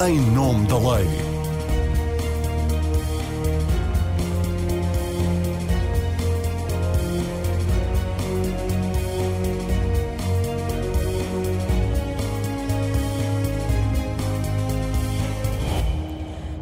[0.00, 1.37] em nome da lei.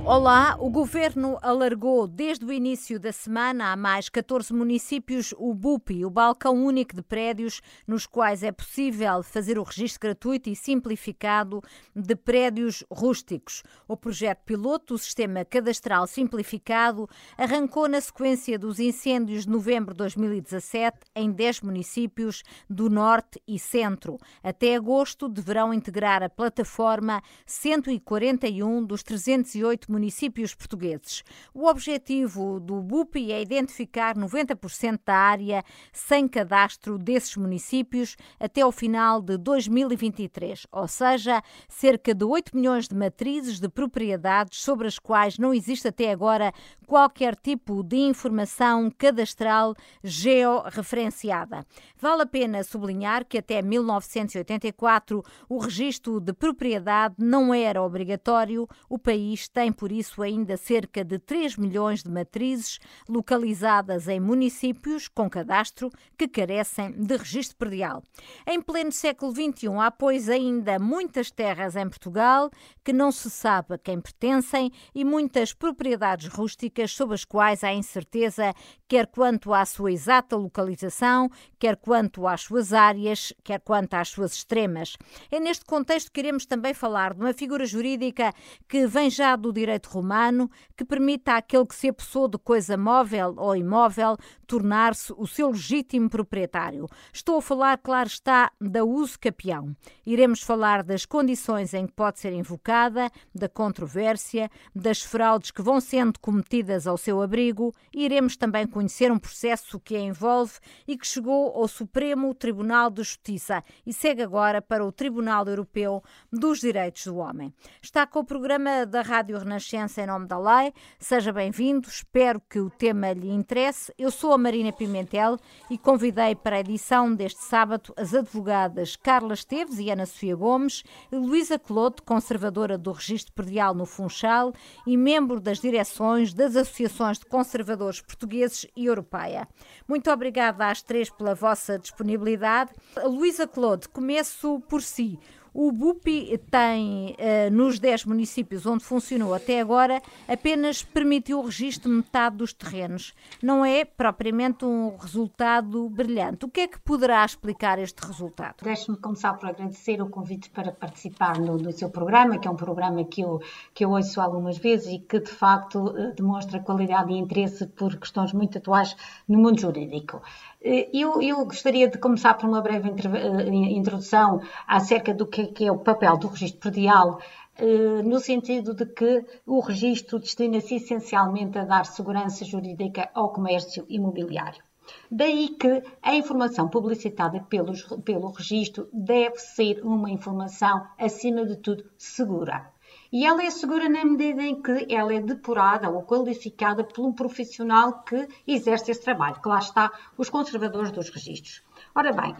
[0.09, 6.05] Olá, o governo alargou desde o início da semana a mais 14 municípios o BUPI,
[6.05, 11.61] o Balcão Único de Prédios, nos quais é possível fazer o registro gratuito e simplificado
[11.93, 13.65] de prédios rústicos.
[13.89, 19.99] O projeto piloto do Sistema Cadastral Simplificado arrancou na sequência dos incêndios de novembro de
[19.99, 24.19] 2017 em 10 municípios do Norte e Centro.
[24.41, 31.25] Até agosto deverão integrar a plataforma 141 dos 308 municípios municípios portugueses.
[31.55, 38.71] O objetivo do BUPI é identificar 90% da área sem cadastro desses municípios até ao
[38.71, 44.99] final de 2023, ou seja, cerca de 8 milhões de matrizes de propriedades sobre as
[44.99, 46.53] quais não existe até agora
[46.87, 51.65] qualquer tipo de informação cadastral georreferenciada.
[51.99, 58.69] Vale a pena sublinhar que até 1984 o registro de propriedade não era obrigatório.
[58.89, 65.09] O país tem, por isso, ainda cerca de 3 milhões de matrizes localizadas em municípios
[65.09, 68.03] com cadastro que carecem de registro predial.
[68.47, 72.51] Em pleno século XXI, há, pois, ainda muitas terras em Portugal
[72.85, 77.73] que não se sabe a quem pertencem e muitas propriedades rústicas sobre as quais há
[77.73, 78.55] incerteza,
[78.89, 81.29] quer quanto à sua exata localização,
[81.59, 84.97] quer quanto às suas áreas, quer quanto às suas extremas.
[85.31, 88.33] É neste contexto que queremos também falar de uma figura jurídica
[88.69, 93.35] que vem já do direito romano, que permite àquele que se apossou de coisa móvel
[93.37, 96.87] ou imóvel tornar-se o seu legítimo proprietário.
[97.13, 99.77] Estou a falar, claro está, da uso capião.
[100.07, 105.81] Iremos falar das condições em que pode ser invocada, da controvérsia, das fraudes que vão
[105.81, 110.55] sendo cometidas ao seu abrigo iremos também conhecer um processo que a envolve
[110.87, 116.03] e que chegou ao Supremo Tribunal de Justiça e segue agora para o Tribunal Europeu
[116.33, 117.53] dos Direitos do Homem.
[117.83, 120.73] Está com o programa da Rádio Renascença em nome da lei.
[120.99, 123.93] Seja bem-vindo, espero que o tema lhe interesse.
[123.99, 125.37] Eu sou a Marina Pimentel
[125.69, 130.85] e convidei para a edição deste sábado as advogadas Carla Esteves e Ana Sofia Gomes,
[131.11, 134.53] Luísa Clote, conservadora do Registro Predial no Funchal
[134.87, 139.49] e membro das direções das Associações de Conservadores Portugueses e Europeia.
[139.89, 142.71] Muito obrigada às três pela vossa disponibilidade.
[143.05, 145.19] Luísa Clote, começo por si.
[145.59, 151.89] O BUPI tem, uh, nos 10 municípios onde funcionou até agora, apenas permitiu o registro
[151.89, 153.15] de metade dos terrenos.
[153.43, 156.45] Não é propriamente um resultado brilhante.
[156.45, 158.57] O que é que poderá explicar este resultado?
[158.63, 162.57] Deixe-me começar por agradecer o convite para participar no, no, seu programa, que é um
[162.57, 163.41] programa que eu,
[163.73, 167.97] que eu ouço algumas vezes e que, de facto, eh, demonstra qualidade e interesse por
[167.97, 168.95] questões muito atuais
[169.27, 170.21] no mundo jurídico.
[170.63, 173.49] Eh, eu, eu, gostaria de começar por uma breve eh,
[173.81, 177.21] introdução acerca do que, é o papel do registro predial,
[177.59, 183.85] eh, no sentido de que o registro destina-se essencialmente a dar segurança jurídica ao comércio
[183.89, 184.63] imobiliário.
[185.11, 191.85] Daí que a informação publicitada pelos, pelo registro deve ser uma informação, acima de tudo,
[191.99, 192.76] segura.
[193.13, 197.13] E ela é segura na medida em que ela é depurada ou qualificada por um
[197.13, 201.63] profissional que exerce esse trabalho, que lá está os conservadores dos registros.
[201.95, 202.35] Ora bem,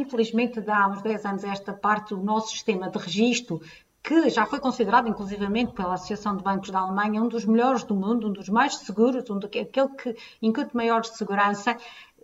[0.00, 3.60] infelizmente, há uns 10 anos esta parte, o nosso sistema de registro
[4.02, 7.94] que já foi considerado, inclusivamente, pela Associação de Bancos da Alemanha, um dos melhores do
[7.94, 11.76] mundo, um dos mais seguros, um do, aquele que incute maior segurança,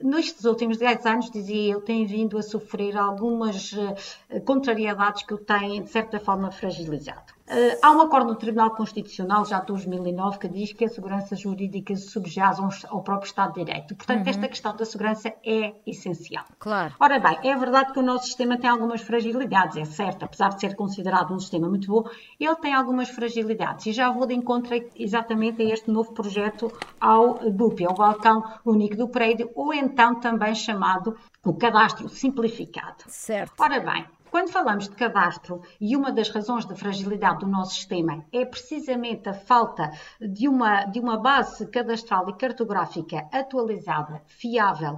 [0.03, 5.38] nestes últimos 10 anos, dizia eu, tem vindo a sofrer algumas uh, contrariedades que o
[5.38, 7.38] têm, de certa forma, fragilizado.
[7.48, 11.34] Uh, há um acordo no Tribunal Constitucional, já de 2009, que diz que a segurança
[11.34, 13.97] jurídica subjaz ao próprio Estado de Direito.
[13.97, 14.31] Portanto, uhum.
[14.31, 16.44] esta questão da segurança é essencial.
[16.59, 16.94] Claro.
[17.00, 20.60] Ora bem, é verdade que o nosso sistema tem algumas fragilidades, é certo, apesar de
[20.60, 22.04] ser considerado um sistema muito bom,
[22.38, 23.86] ele tem algumas fragilidades.
[23.86, 28.97] E já vou de encontro exatamente a este novo projeto ao BUP, ao Balcão Único
[28.97, 33.04] do Prédio, ou então também chamado o Cadastro Simplificado.
[33.06, 33.54] Certo.
[33.59, 38.25] Ora bem, quando falamos de cadastro, e uma das razões da fragilidade do nosso sistema
[38.33, 39.91] é precisamente a falta
[40.21, 44.97] de uma, de uma base cadastral e cartográfica atualizada, fiável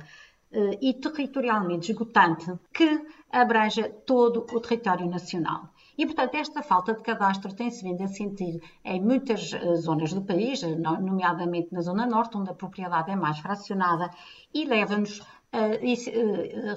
[0.52, 5.68] eh, e territorialmente esgotante, que abranja todo o território nacional.
[5.96, 10.22] E, portanto, esta falta de cadastro tem-se vindo a sentir em muitas eh, zonas do
[10.22, 14.10] país, nomeadamente na Zona Norte, onde a propriedade é mais fracionada,
[14.52, 15.22] e leva-nos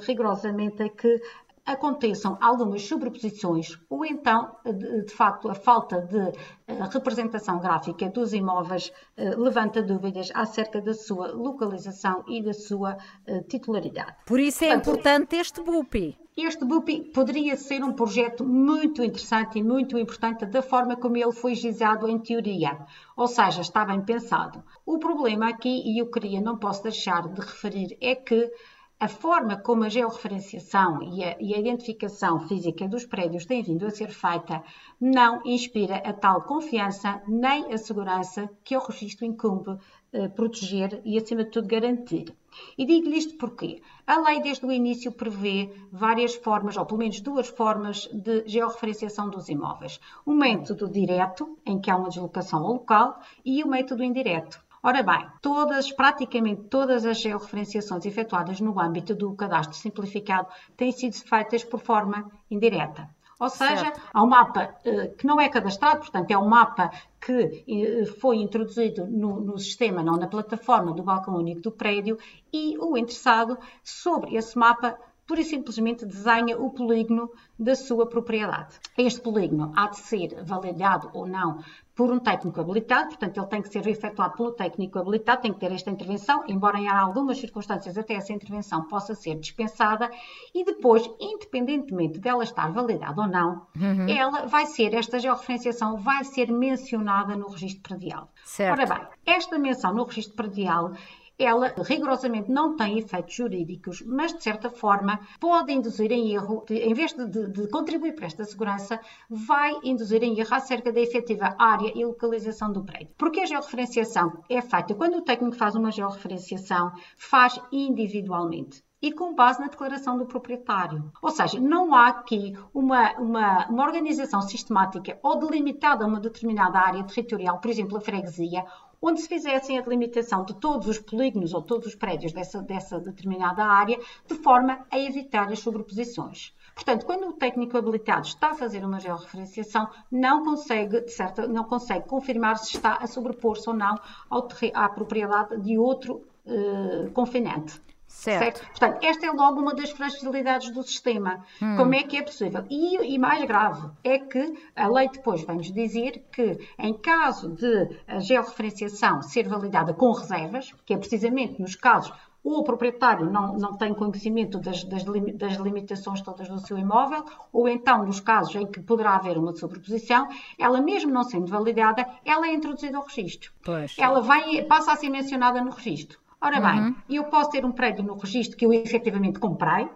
[0.07, 1.21] rigorosamente a que
[1.65, 8.33] aconteçam algumas sobreposições ou então, de, de facto, a falta de uh, representação gráfica dos
[8.33, 14.15] imóveis uh, levanta dúvidas acerca da sua localização e da sua uh, titularidade.
[14.25, 16.17] Por isso é Portanto, importante este BUPI.
[16.35, 21.31] Este BUPI poderia ser um projeto muito interessante e muito importante da forma como ele
[21.31, 22.75] foi gizado em teoria,
[23.15, 24.63] ou seja, está bem pensado.
[24.83, 28.51] O problema aqui, e eu queria, não posso deixar de referir, é que
[28.99, 33.85] a forma como a georreferenciação e a, e a, identificação física dos prédios tem vindo
[33.85, 34.63] a ser feita
[34.99, 39.77] não inspira a tal confiança nem a segurança que o registro incumbe
[40.15, 42.35] eh, proteger e, acima de tudo, garantir.
[42.77, 47.19] E digo-lhe isto porque a lei, desde o início, prevê várias formas, ou pelo menos
[47.19, 49.99] duas formas, de georreferenciação dos imóveis.
[50.23, 54.62] O método direto, em que há uma deslocação ao local, e o método indireto.
[54.85, 61.15] Ora bem, todas, praticamente todas as georreferenciações efetuadas no âmbito do cadastro simplificado têm sido
[61.15, 63.09] feitas por forma indireta.
[63.39, 64.01] Ou seja, certo.
[64.13, 67.63] há um mapa uh, que não é cadastrado, portanto, é um mapa que
[68.01, 72.17] uh, foi introduzido no, no, sistema, não na plataforma do balcão único do prédio,
[72.51, 78.77] e o interessado, sobre esse mapa, pura e simplesmente desenha o polígono da sua propriedade.
[78.97, 81.59] Este polígono há de ser validado ou não
[81.95, 85.59] por um técnico habilitado, portanto, ele tem que ser efetuado pelo técnico habilitado, tem que
[85.59, 90.09] ter esta intervenção, embora em algumas circunstâncias até essa intervenção possa ser dispensada,
[90.53, 94.09] e depois, independentemente dela estar validada ou não, uhum.
[94.09, 98.29] ela vai ser, esta georreferenciação vai ser mencionada no registro predial.
[98.43, 98.79] Certo.
[98.79, 100.93] Ora bem, esta menção no registro predial
[101.37, 106.93] ela rigorosamente não tem efeitos jurídicos, mas de certa forma pode induzir em erro, em
[106.93, 108.99] vez de, de, de, contribuir para esta segurança,
[109.29, 113.13] vai induzir em erro acerca da efetiva área e localização do prédio.
[113.17, 119.35] Porque a georreferenciação é feita quando o técnico faz uma georreferenciação, faz individualmente e com
[119.35, 121.11] base na declaração do proprietário.
[121.21, 126.79] Ou seja, não há aqui uma, uma, uma organização sistemática ou delimitada a uma determinada
[126.79, 128.65] área territorial, por exemplo, a freguesia,
[129.03, 132.97] onde se fizessem a delimitação de todos os polígonos ou todos os prédios dessa, dessa
[133.01, 136.53] determinada área, de forma a evitar as sobreposições.
[136.73, 142.07] Portanto, quando o técnico habilitado está a fazer uma georreferenciação, não consegue, certa, não consegue
[142.07, 147.81] confirmar se está a sobrepor-se ou não ao, à propriedade de outro uh, confinante.
[148.13, 148.59] Certo.
[148.59, 148.67] certo.
[148.67, 151.43] Portanto, esta é logo uma das fragilidades do sistema.
[151.61, 151.75] Hum.
[151.75, 152.63] Como é que é possível?
[152.69, 157.97] E, e, mais grave é que a lei depois vem-nos dizer que, em caso de
[158.07, 162.13] a georreferenciação ser validada com reservas, que é precisamente nos casos
[162.43, 167.25] ou o proprietário não, não tem conhecimento das, das, das, limitações todas do seu imóvel,
[167.51, 170.27] ou então nos casos em que poderá haver uma sobreposição,
[170.59, 173.51] ela mesmo não sendo validada, ela é introduzida ao registro.
[173.63, 173.95] Pois.
[173.97, 176.22] Ela vai, passa a ser mencionada no registro.
[176.43, 176.95] Ora bem, uhum.
[177.09, 179.89] eu posso ter um prédio no registro que eu efetivamente comprei, uh,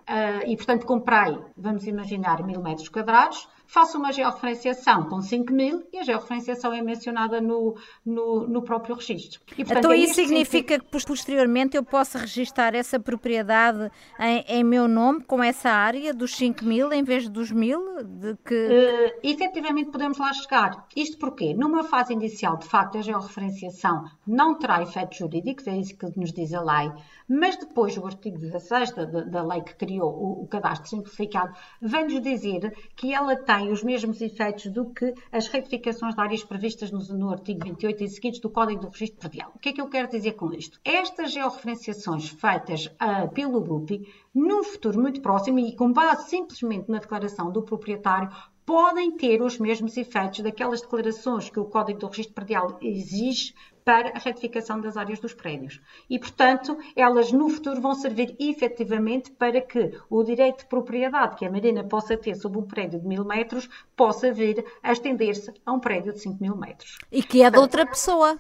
[0.48, 6.00] e portanto comprei, vamos imaginar, mil metros quadrados, faço uma georreferenciação com 5 mil e
[6.00, 9.42] a georreferenciação é mencionada no, no, no próprio registro.
[9.52, 10.86] E, portanto, então é isso significa sentido...
[10.86, 16.36] que posteriormente eu posso registar essa propriedade em, em, meu nome com essa área dos
[16.36, 18.04] 5 mil em vez dos mil?
[18.04, 18.56] De que...
[18.56, 20.88] Uh, efetivamente podemos lá chegar.
[20.96, 25.98] Isto porque numa fase inicial, de facto, a georreferenciação não terá efeitos jurídicos, é isso
[25.98, 26.92] que nos diz a lei,
[27.28, 32.22] mas depois o artigo 16 da, da lei que criou o, o cadastro simplificado vem-nos
[32.22, 37.00] dizer que ela tem os mesmos efeitos do que as retificações de áreas previstas no,
[37.18, 39.52] no artigo 28 e seguintes do Código do Registro Predial.
[39.56, 40.80] O que é que eu quero dizer com isto?
[40.84, 47.00] Estas georreferenciações feitas uh, pelo BUPI, num futuro muito próximo e com base simplesmente na
[47.00, 48.30] declaração do proprietário,
[48.68, 53.54] podem ter os mesmos efeitos daquelas declarações que o Código do Registro Predial exige
[53.86, 55.80] para a retificação das áreas dos prédios.
[56.10, 61.46] E, portanto, elas no futuro vão servir efetivamente para que o direito de propriedade que
[61.46, 65.72] a Marina possa ter sobre um prédio de mil metros possa vir a estender-se a
[65.72, 66.98] um prédio de 5 mil metros.
[67.10, 68.38] E que é de outra pessoa.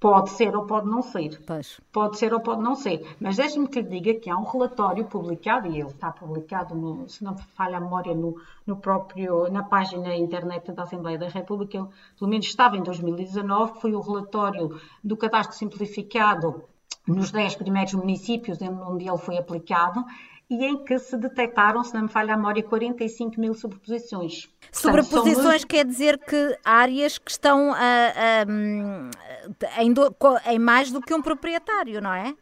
[0.00, 1.38] Pode ser ou pode não ser.
[1.46, 1.78] Pois.
[1.92, 3.16] Pode ser ou pode não ser.
[3.20, 7.06] Mas deixe-me que lhe diga que há um relatório publicado, e ele está publicado, no,
[7.06, 11.76] se não falha a memória, no, no próprio, na página internet da Assembleia da República,
[11.76, 11.88] ele,
[12.18, 16.64] pelo menos estava em 2019, que foi o relatório do cadastro simplificado
[17.06, 20.02] nos 10 primeiros municípios onde ele foi aplicado,
[20.50, 24.48] e em que se detectaram, se não me falha a memória, 45 mil sobreposições.
[24.72, 25.66] Sobreposições muito...
[25.68, 30.14] quer dizer que áreas que estão a, a, em, do,
[30.46, 32.34] em mais do que um proprietário, não é?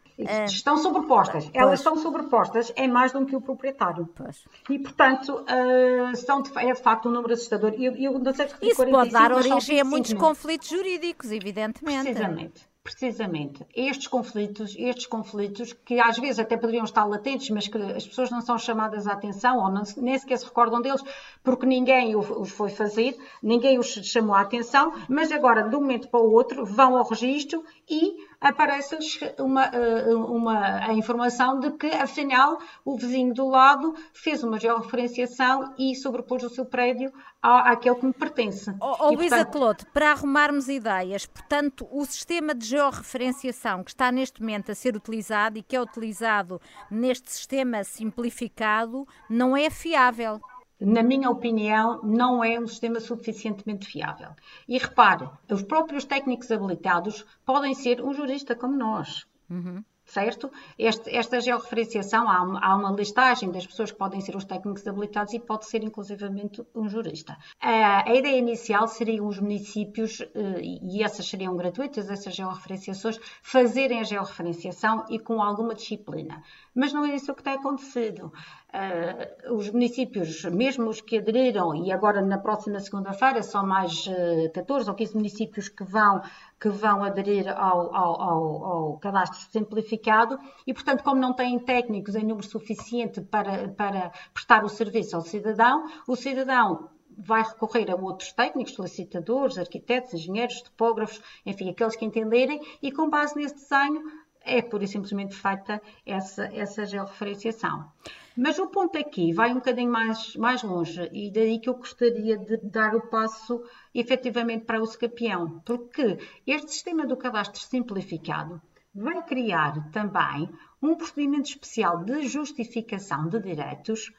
[0.45, 1.45] Estão sobrepostas.
[1.45, 1.55] Pois.
[1.55, 4.09] Elas estão sobrepostas em mais do que o proprietário.
[4.13, 4.43] Pois.
[4.69, 7.73] E, portanto, uh, são de, é de facto um número assustador.
[7.77, 10.21] Eu, eu não sei Isso 45, pode dar origem a muitos mil.
[10.21, 12.03] conflitos jurídicos, evidentemente.
[12.03, 12.68] Precisamente.
[12.93, 18.05] Precisamente estes conflitos, estes conflitos que às vezes até poderiam estar latentes, mas que as
[18.07, 21.01] pessoas não são chamadas à atenção ou não, nem sequer se recordam deles
[21.43, 26.09] porque ninguém os foi fazer, ninguém os chamou à atenção, mas agora de um momento
[26.09, 31.87] para o outro vão ao registro e aparece-lhes uma, eh, uma, a informação de que,
[31.87, 38.05] afinal, o vizinho do lado fez uma georreferenciação e sobrepôs o seu prédio àquele que
[38.05, 38.69] me pertence.
[38.79, 39.51] Oh, oh Luísa portanto...
[39.51, 44.95] Clote, para arrumarmos ideias, portanto, o sistema de georreferenciação que está neste momento a ser
[44.95, 50.39] utilizado e que é utilizado neste sistema simplificado não é fiável
[50.79, 54.29] na minha opinião, não é um sistema suficientemente fiável.
[54.67, 59.25] E repare, os próprios técnicos habilitados podem ser um jurista como nós.
[59.49, 60.51] Uhum certo?
[60.77, 65.33] Este, esta georreferenciação, há, há, uma listagem das pessoas que podem ser os técnicos habilitados
[65.33, 67.37] e pode ser inclusivamente um jurista.
[67.61, 73.99] A, a ideia inicial seriam os municípios, eh, e essas seriam gratuitas, essas georreferenciações, fazerem
[73.99, 76.41] a georreferenciação e com alguma disciplina.
[76.73, 78.31] Mas não é isso que tem acontecido.
[78.71, 84.51] Uh, os municípios, mesmo os que aderiram, e agora na próxima segunda-feira são mais uh,
[84.53, 86.21] 14 ou 15 municípios que vão,
[86.59, 92.13] que vão aderir ao, ao, ao, ao, cadastro simplificado, e portanto, como não têm técnicos
[92.13, 97.95] em número suficiente para, para prestar o serviço ao cidadão, o cidadão vai recorrer a
[97.95, 104.03] outros técnicos, solicitadores, arquitetos, engenheiros, topógrafos, enfim, aqueles que entenderem, e com base nesse desenho
[104.41, 107.91] é pura e simplesmente feita essa, essa georreferenciação.
[108.35, 112.37] Mas o ponto aqui vai um bocadinho mais, mais longe e daí que eu gostaria
[112.37, 113.61] de dar o passo
[113.93, 116.17] efetivamente para o escapião, porque
[116.47, 118.61] este sistema do cadastro simplificado
[118.93, 120.49] vai criar também
[120.81, 124.11] um procedimento especial de justificação de direitos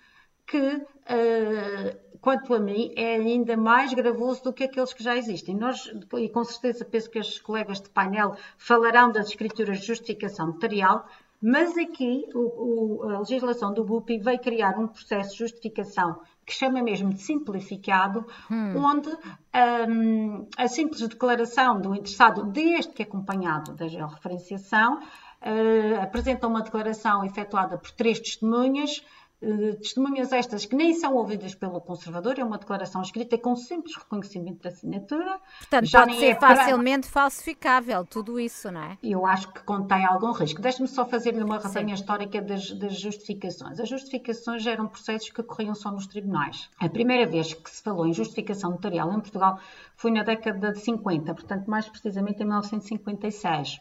[0.46, 5.56] que, uh, quanto a mim, é ainda mais gravoso do que aqueles que já existem.
[5.56, 10.48] Nós, e com certeza penso que os colegas de painel falarão das escrituras de justificação
[10.48, 11.06] notarial,
[11.42, 16.56] mas aqui o, o, a legislação do BUPI veio criar um processo de justificação que
[16.56, 18.76] chama mesmo de simplificado, hum.
[18.76, 19.08] onde
[19.88, 27.24] um, a simples declaração do interessado, desde que acompanhado da georreferenciação, uh, apresenta uma declaração
[27.24, 29.02] efetuada por três testemunhas,
[29.80, 34.62] testemunhas estas que nem são ouvidas pelo conservador, é uma declaração escrita com simples reconhecimento
[34.62, 35.40] da assinatura.
[35.58, 37.22] Portanto, Já pode ser é facilmente para...
[37.22, 38.98] falsificável, tudo isso, não é?
[39.02, 40.60] Eu acho que contém algum risco.
[40.60, 43.80] Deixe-me só fazer-lhe uma resenha histórica das, das, justificações.
[43.80, 46.68] As justificações eram processos que ocorriam só nos tribunais.
[46.78, 49.58] A primeira vez que se falou em justificação notarial em Portugal
[49.96, 53.80] foi na década de 50, portanto, mais precisamente em 1956.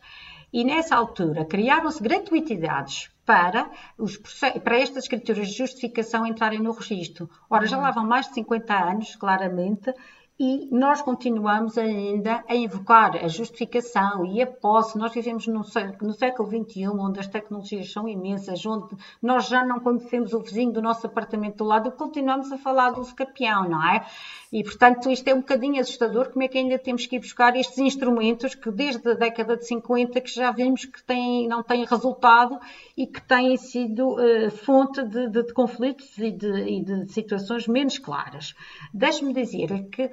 [0.51, 7.29] E nessa altura criaram-se gratuitidades para, os, para estas escrituras de justificação entrarem no registro.
[7.47, 9.93] Ora, já lá vão mais de 50 anos, claramente,
[10.39, 14.97] e nós continuamos ainda a invocar a justificação e a posse.
[14.97, 15.61] Nós vivemos no,
[16.01, 20.71] no século XXI, onde as tecnologias são imensas, onde nós já não conhecemos o vizinho
[20.71, 24.03] do nosso apartamento do lado continuamos a falar do escapião, não é?
[24.51, 27.55] E, portanto, isto é um bocadinho assustador, como é que ainda temos que ir buscar
[27.55, 31.85] estes instrumentos que desde a década de 50 que já vimos que têm, não têm
[31.85, 32.59] resultado
[32.97, 37.67] e que têm sido uh, fonte de, de, de conflitos e de, e de situações
[37.67, 38.55] menos claras.
[38.93, 40.11] Deixe-me dizer que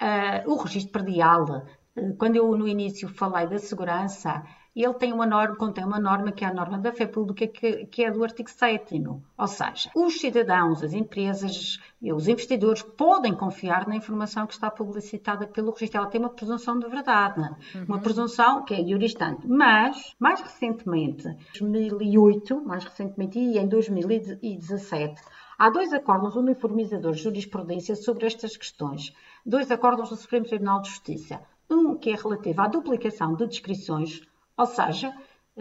[0.00, 1.44] Uh, o registro predial,
[1.94, 4.42] uh, quando eu no início falei da segurança,
[4.74, 7.84] ele tem uma norma, contém uma norma que é a norma da fé pública, que,
[7.84, 8.94] que é do artigo 7
[9.36, 15.46] Ou seja, os cidadãos, as empresas os investidores podem confiar na informação que está publicitada
[15.46, 16.00] pelo registro.
[16.00, 17.40] Ela tem uma presunção de verdade,
[17.74, 17.84] uhum.
[17.88, 19.46] uma presunção que é juristante.
[19.46, 25.20] Mas, mais recentemente, em 2008, mais recentemente, e em 2017,
[25.58, 29.12] há dois acordos uniformizadores de jurisprudência sobre estas questões
[29.44, 31.40] dois acordos do Supremo Tribunal de Justiça.
[31.68, 34.22] Um que é relativo à duplicação de descrições,
[34.56, 35.14] ou seja,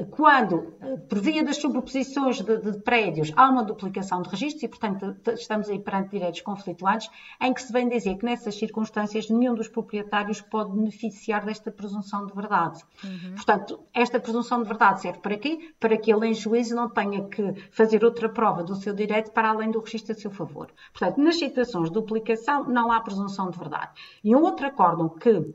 [0.05, 4.67] quando, eh, por via das sobreposições de, de, prédios, há uma duplicação de registros e,
[4.67, 7.09] portanto, estamos aí perante direitos conflituantes,
[7.41, 12.25] em que se vem dizer que nessas circunstâncias nenhum dos proprietários pode beneficiar desta presunção
[12.25, 12.83] de verdade.
[13.03, 13.35] Uhum.
[13.35, 15.73] Portanto, esta presunção de verdade serve para quê?
[15.79, 19.49] Para que ele, em juízo, não tenha que fazer outra prova do seu direito para
[19.49, 20.71] além do registro a seu favor.
[20.93, 23.91] Portanto, nas situações de duplicação, não há presunção de verdade.
[24.23, 25.53] E um outro acórdão que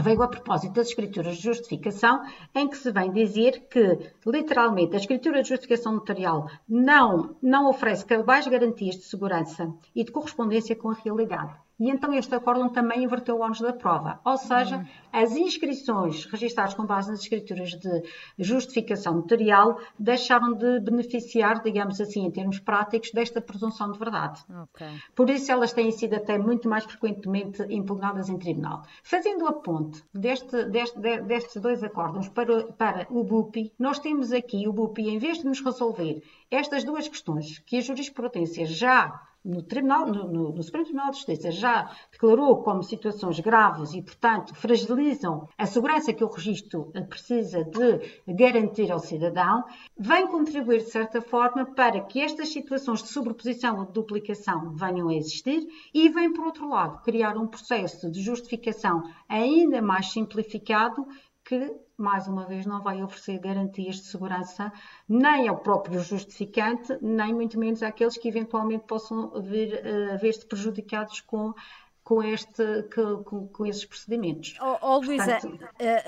[0.00, 2.22] veio a propósito das escrituras de justificação,
[2.54, 8.04] em que se vem dizer que, literalmente, a escritura de justificação notarial não, não oferece
[8.04, 11.52] cabais garantias de segurança e de correspondência com a realidade.
[11.78, 14.20] E então este acórdão também inverteu o ónus da prova.
[14.24, 14.86] Ou seja, uhum.
[15.12, 18.02] as inscrições registradas com base nas escrituras de
[18.38, 24.44] justificação notarial deixaram de beneficiar, digamos assim, em termos práticos, desta presunção de verdade.
[24.64, 24.88] Okay.
[25.14, 28.82] Por isso elas têm sido até muito mais frequentemente impugnadas em tribunal.
[29.02, 34.66] Fazendo a ponte deste, deste, destes dois acórdãos para, para o BUPI, nós temos aqui
[34.66, 39.62] o BUPI, em vez de nos resolver estas duas questões que a jurisprudência já no,
[39.62, 45.48] tribunal, no, no, Supremo Tribunal de Justiça já declarou como situações graves e, portanto, fragilizam
[45.56, 49.64] a segurança que o registro precisa de garantir ao cidadão,
[49.98, 55.08] vem contribuir, de certa forma, para que estas situações de sobreposição ou de duplicação venham
[55.08, 61.06] a existir e vem, por outro lado, criar um processo de justificação ainda mais simplificado
[61.48, 64.70] que, mais uma vez, não vai oferecer garantias de segurança
[65.08, 70.44] nem ao próprio justificante, nem muito menos àqueles que eventualmente possam vir a uh, ver-se
[70.46, 71.54] prejudicados com
[72.08, 74.56] com, este, com, com esses procedimentos.
[74.62, 75.40] Oh, oh Luísa,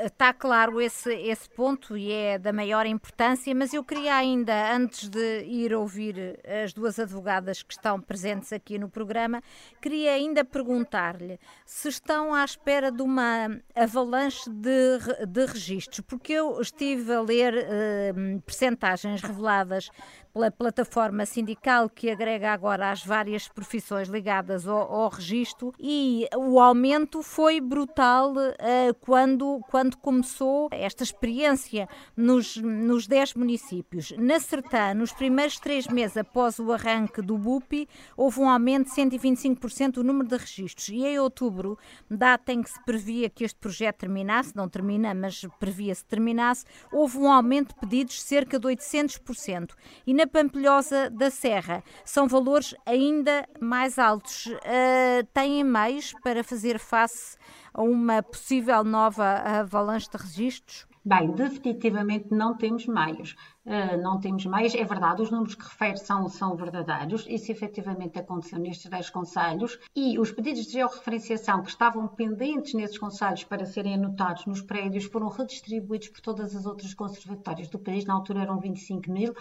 [0.02, 5.10] está claro esse, esse ponto e é da maior importância, mas eu queria ainda, antes
[5.10, 9.42] de ir ouvir as duas advogadas que estão presentes aqui no programa,
[9.78, 16.58] queria ainda perguntar-lhe se estão à espera de uma avalanche de, de registros, porque eu
[16.62, 19.90] estive a ler uh, percentagens reveladas
[20.32, 26.60] pela plataforma sindical que agrega agora as várias profissões ligadas ao, ao registro e o
[26.60, 34.12] aumento foi brutal uh, quando, quando começou esta experiência nos, nos 10 municípios.
[34.18, 39.18] Na Sertã, nos primeiros três meses após o arranque do BUPI, houve um aumento de
[39.18, 43.58] 125% do número de registros e em outubro, data em que se previa que este
[43.58, 48.66] projeto terminasse, não termina, mas previa-se terminasse, houve um aumento de pedidos de cerca de
[48.68, 49.70] 800%.
[50.06, 54.46] E na Pampilhosa da Serra são valores ainda mais altos.
[54.46, 57.38] Uh, têm meios para fazer face
[57.72, 60.86] a uma possível nova avalanche de registros?
[61.02, 63.34] Bem, definitivamente não temos meios.
[63.70, 64.74] Uh, não temos meios.
[64.74, 67.24] É verdade, os números que refere são, são verdadeiros.
[67.28, 69.78] Isso efetivamente aconteceu nestes 10 conselhos.
[69.94, 75.04] E os pedidos de georreferenciação que estavam pendentes nesses conselhos para serem anotados nos prédios
[75.04, 78.04] foram redistribuídos por todas as outras conservatórias do país.
[78.04, 79.32] Na altura eram 25 mil.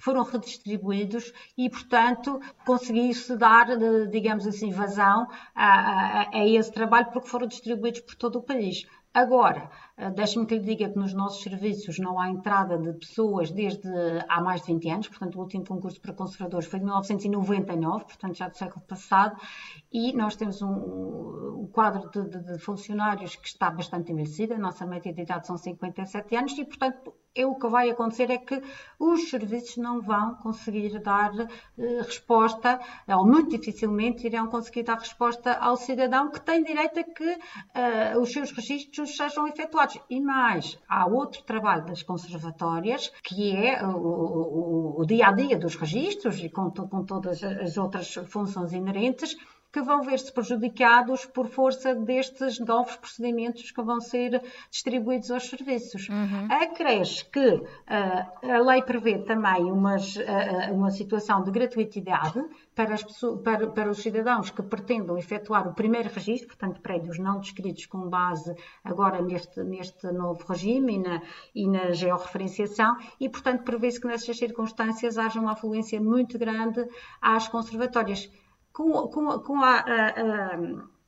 [0.00, 3.68] Foram redistribuídos e, portanto, conseguiu-se dar,
[4.10, 8.84] digamos assim, vazão a, a, a esse trabalho porque foram distribuídos por todo o país.
[9.22, 13.50] Agora, eh, deixe-me que lhe diga que nos nossos serviços não há entrada de pessoas
[13.50, 13.88] desde
[14.28, 18.36] há mais de 20 anos, portanto, o último concurso para conservadores foi de 1999, portanto,
[18.36, 19.34] já do século passado,
[19.90, 20.70] e nós temos um,
[21.62, 25.46] um quadro de, de, de, funcionários que está bastante envelhecido, a nossa média de idade
[25.46, 28.62] são 57 anos, e, portanto, é o que vai acontecer é que
[28.98, 35.52] os serviços não vão conseguir dar eh, resposta, ou muito dificilmente irão conseguir dar resposta
[35.54, 37.38] ao cidadão que tem direito a que
[37.74, 39.98] eh, os seus registros sejam efetuados.
[40.08, 45.58] E mais, há outro trabalho das conservatórias, que é o, o, o dia a dia
[45.58, 49.36] dos registros e com, com todas as outras funções inerentes
[49.76, 56.08] que vão ver-se prejudicados por força destes novos procedimentos que vão ser distribuídos aos serviços.
[56.08, 56.48] Uhum.
[56.50, 62.42] Acresce que uh, a lei prevê também umas, uh, uma situação de gratuitidade
[62.74, 67.18] para, as pessoas, para, para, os cidadãos que pretendam efetuar o primeiro registro, portanto, prédios
[67.18, 71.22] não descritos com base agora neste, neste novo regime e na,
[71.54, 76.82] e na georreferenciação, e, portanto, prevê-se que nessas circunstâncias haja uma afluência muito grande
[77.20, 78.26] às conservatórias
[78.76, 80.58] com, com, com a, a, a,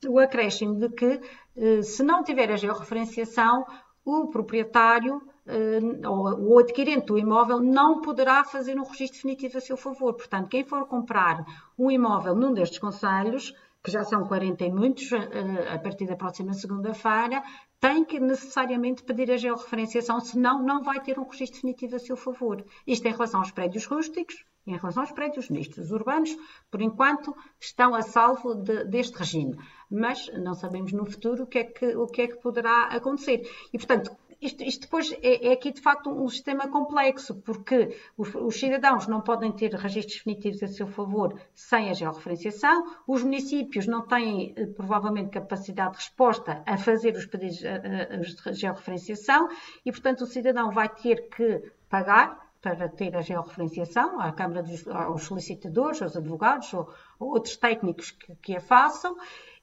[0.07, 1.21] o acréscimo de que,
[1.55, 3.63] eh, se não tiver a georreferenciação,
[4.03, 9.61] o proprietário eh, ou o adquirente do imóvel não poderá fazer um registro definitivo a
[9.61, 10.15] seu favor.
[10.15, 11.45] Portanto, quem for comprar
[11.77, 13.53] um imóvel num destes conselhos,
[13.83, 17.43] que já são 40 e muitos, eh, a partir da próxima segunda-feira,
[17.79, 22.17] tem que necessariamente pedir a georreferenciação, senão não vai ter um registro definitivo a seu
[22.17, 22.63] favor.
[22.85, 26.35] Isto em relação aos prédios rústicos, em relação aos prédios mistos urbanos,
[26.69, 29.57] por enquanto estão a salvo de, deste regime,
[29.89, 33.49] mas não sabemos no futuro o que é que, o que, é que poderá acontecer.
[33.73, 38.33] E, portanto, isto, isto depois é, é, aqui de facto um sistema complexo, porque os,
[38.35, 43.85] os, cidadãos não podem ter registros definitivos a seu favor sem a georreferenciação, os municípios
[43.85, 49.49] não têm eh, provavelmente capacidade de resposta a fazer os pedidos de georreferenciação
[49.85, 54.87] e, portanto, o cidadão vai ter que pagar para ter a georreferenciação, à Câmara dos
[54.87, 59.15] aos solicitadores, aos advogados ou, ou outros técnicos que, que a façam.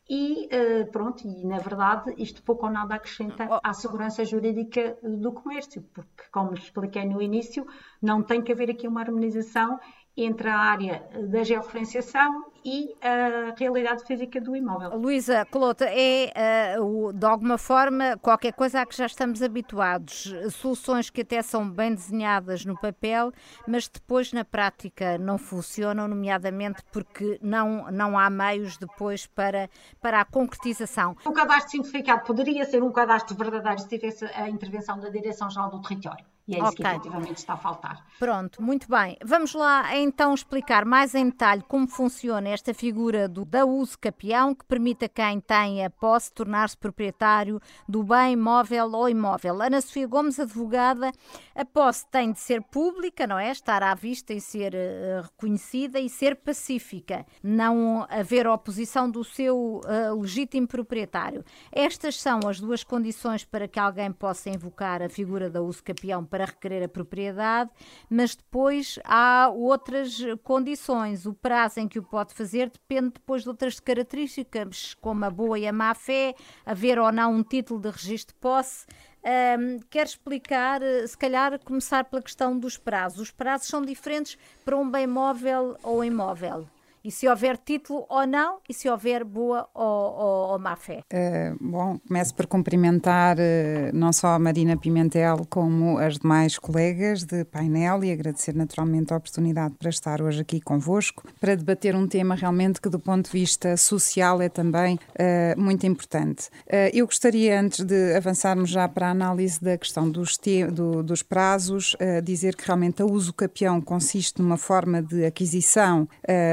[0.09, 3.61] E uh, pronto, e na verdade isto pouco ou nada acrescenta oh.
[3.63, 7.67] à segurança jurídica do comércio, porque, como expliquei no início,
[8.01, 9.81] não tem que haver aqui uma harmonização
[10.17, 14.97] entre a área da georreferenciação e a realidade física do imóvel.
[14.97, 21.09] Luísa Colota, é uh, de alguma forma qualquer coisa a que já estamos habituados, soluções
[21.09, 23.31] que até são bem desenhadas no papel,
[23.69, 30.21] mas depois na prática não funcionam, nomeadamente porque não, não há meios depois para, para
[30.21, 31.17] a concretização.
[31.25, 35.83] O cadastro simplificado poderia ser um cadastro verdadeiro se tivesse a intervenção da Direção-Geral do
[35.83, 36.25] Território.
[36.49, 36.85] E é isso okay.
[36.85, 38.07] que efetivamente está a faltar.
[38.19, 39.17] Pronto, muito bem.
[39.25, 44.55] Vamos lá então explicar mais em detalhe como funciona esta figura do, da uso capião
[44.55, 49.61] que permite a quem tem a posse tornar-se proprietário do bem móvel ou imóvel.
[49.61, 51.11] Ana Sofia Gomes, advogada,
[51.55, 53.51] a posse tem de ser pública, não é?
[53.51, 59.81] Estar à vista e ser uh, reconhecida e ser pacífica, não haver oposição do seu
[59.85, 61.45] uh, legítimo proprietário.
[61.73, 66.25] Estas são as duas condições para que alguém possa invocar a figura da uso capião
[66.37, 67.71] para requerer a propriedade,
[68.11, 71.25] mas depois há outras condições.
[71.25, 75.59] O prazo em que o pode fazer depende depois de outras características, como a boa
[75.59, 76.35] e a má fé,
[76.67, 78.85] haver ou não um título de registro de posse.
[79.25, 83.19] Um, quer explicar, se calhar, começar pela questão dos prazos.
[83.19, 86.69] Os prazos são diferentes para um bem móvel ou imóvel?
[87.07, 91.05] E se houver título ou não, e se houver boa ou, ou, ou má fé.
[91.13, 97.23] Uh, bom, começo por cumprimentar uh, não só a Marina Pimentel, como as demais colegas
[97.23, 102.09] de painel e agradecer naturalmente a oportunidade para estar hoje aqui convosco, para debater um
[102.09, 106.51] tema realmente que, do ponto de vista social, é também uh, muito importante.
[106.93, 110.37] eu gostaria, antes de avançarmos já para a análise da questão dos,
[110.73, 116.09] do, dos prazos, dizer que realmente a uso capião consiste numa forma de aquisição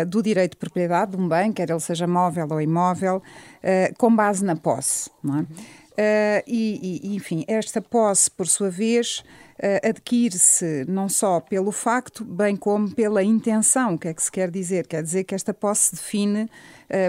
[0.08, 3.98] do direito direito de propriedade de um bem, quer ele seja móvel ou imóvel, uh,
[3.98, 5.10] com base na posse.
[5.24, 5.42] Não é?
[5.42, 9.24] Uh, e, e, enfim, esta posse, por sua vez,
[9.60, 13.94] uh, adquire-se não só pelo facto, bem como pela intenção.
[13.94, 14.88] O que é que se quer dizer?
[14.88, 16.50] Quer dizer que esta posse se define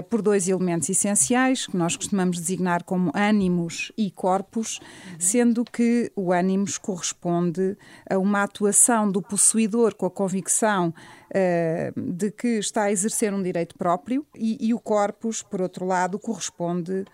[0.09, 4.79] por dois elementos essenciais, que nós costumamos designar como ânimos e corpos,
[5.19, 7.77] sendo que o ânimos corresponde
[8.09, 10.93] a uma atuação do possuidor com a convicção
[11.29, 15.85] uh, de que está a exercer um direito próprio, e, e o corpus, por outro
[15.85, 17.05] lado, corresponde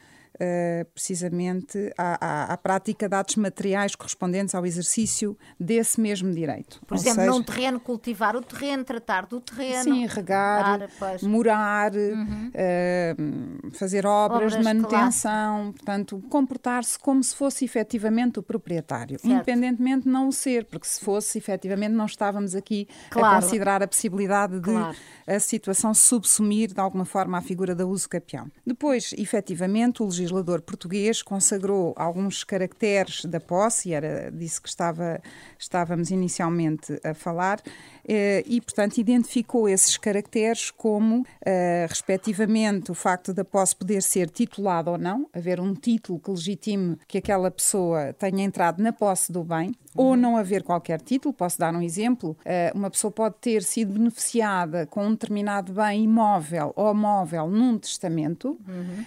[0.41, 6.81] uh, precisamente à, à, à, prática de atos materiais correspondentes ao exercício desse mesmo direito.
[6.85, 9.83] Por Ou exemplo, seja, num terreno, cultivar o terreno, tratar do terreno.
[9.83, 10.89] Sim, regar,
[11.21, 12.51] morar, uhum.
[12.55, 15.73] uh, fazer obras, obras, de manutenção, claro.
[15.73, 19.31] portanto, comportar-se como se fosse efetivamente o proprietário, certo.
[19.31, 23.37] independentemente de não o ser, porque se fosse efetivamente não estávamos aqui claro.
[23.37, 24.95] a considerar a possibilidade de claro.
[25.27, 28.47] a situação subsumir de alguma forma a figura da uso capião.
[28.65, 35.21] Depois, efetivamente, o legislador legislador português consagrou alguns caracteres da posse, era disso que estava,
[35.59, 37.61] estávamos inicialmente a falar,
[38.07, 44.29] eh, e, portanto, identificou esses caracteres como, eh, respectivamente, o facto da posse poder ser
[44.29, 49.31] titulada ou não, haver um título que legitime que aquela pessoa tenha entrado na posse
[49.31, 50.05] do bem, uhum.
[50.05, 51.33] ou não haver qualquer título.
[51.33, 56.03] Posso dar um exemplo: eh, uma pessoa pode ter sido beneficiada com um determinado bem
[56.03, 59.05] imóvel ou móvel num testamento, uhum.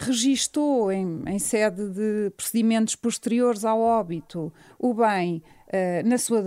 [0.00, 6.44] registou em, em sede de procedimentos posteriores ao óbito o bem uh, na sua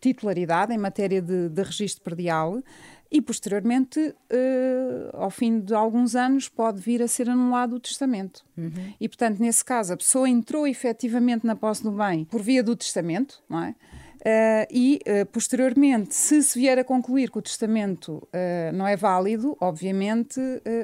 [0.00, 2.62] titularidade em matéria de, de registro perdial
[3.10, 8.44] e, posteriormente, uh, ao fim de alguns anos, pode vir a ser anulado o testamento.
[8.56, 8.94] Uhum.
[9.00, 12.76] E, portanto, nesse caso, a pessoa entrou efetivamente na posse do bem por via do
[12.76, 13.74] testamento, não é?
[14.20, 18.94] Uh, e, uh, posteriormente, se se vier a concluir que o testamento uh, não é
[18.94, 20.38] válido, obviamente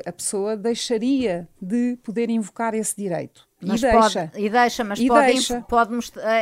[0.06, 3.45] a pessoa deixaria de poder invocar esse direito.
[3.60, 4.28] Mas e deixa.
[4.28, 5.60] Pode, e deixa, mas e pode, deixa.
[5.62, 6.00] pode uh,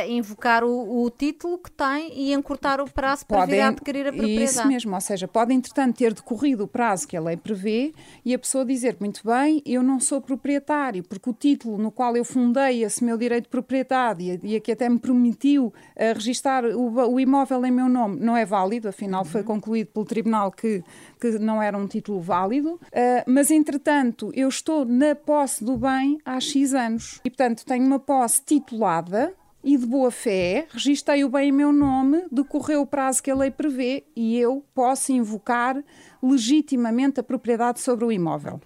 [0.09, 4.11] invocar o, o, título que tem e encurtar o prazo para vir a adquirir a
[4.11, 4.43] propriedade.
[4.43, 7.93] Isso mesmo, ou seja, pode entretanto ter decorrido o prazo que a lei prevê
[8.25, 12.17] e a pessoa dizer, muito bem, eu não sou proprietário, porque o título no qual
[12.17, 15.73] eu fundei esse meu direito de propriedade e, e aqui até me permitiu uh,
[16.13, 19.29] registar o, o, imóvel em meu nome não é válido, afinal uhum.
[19.29, 20.83] foi concluído pelo tribunal que,
[21.19, 22.79] que não era um título válido, uh,
[23.25, 27.21] mas entretanto eu estou na posse do bem há X anos anos.
[27.23, 31.73] E, portanto, tenho uma posse titulada e de boa fé, registrei o bem em meu
[31.73, 35.75] nome, decorreu o prazo que a lei prevê e eu posso invocar
[36.21, 38.61] legitimamente a propriedade sobre o imóvel.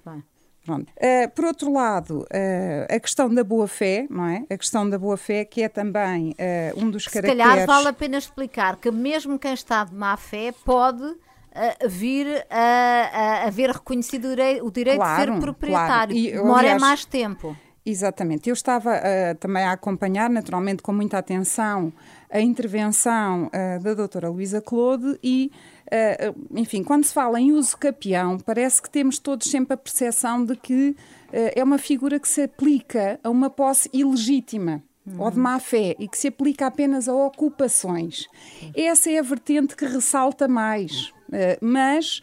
[0.65, 0.91] Pronto.
[0.91, 4.43] Uh, por outro lado, uh, a questão da boa-fé, não é?
[4.49, 7.43] A questão da boa-fé, que é também uh, um dos Se caracteres...
[7.43, 11.15] Se calhar vale a pena explicar que mesmo quem está de má-fé pode
[11.89, 15.87] vir a, a, a, ver reconhecido o direito, o direito claro, de ser proprietário.
[15.87, 16.13] Claro.
[16.13, 17.57] E, Demora aliás, mais tempo.
[17.89, 18.47] Exatamente.
[18.47, 21.91] Eu estava uh, também a acompanhar, naturalmente, com muita atenção,
[22.29, 25.51] a intervenção uh, da doutora Luísa Claude e,
[25.87, 30.45] uh, enfim, quando se fala em uso capião, parece que temos todos sempre a percepção
[30.45, 30.95] de que
[31.31, 35.21] é uma figura que se aplica a uma posse ilegítima uhum.
[35.21, 38.25] ou de má fé e que se aplica apenas a ocupações.
[38.75, 41.13] Essa é a vertente que ressalta mais.
[41.61, 42.19] mas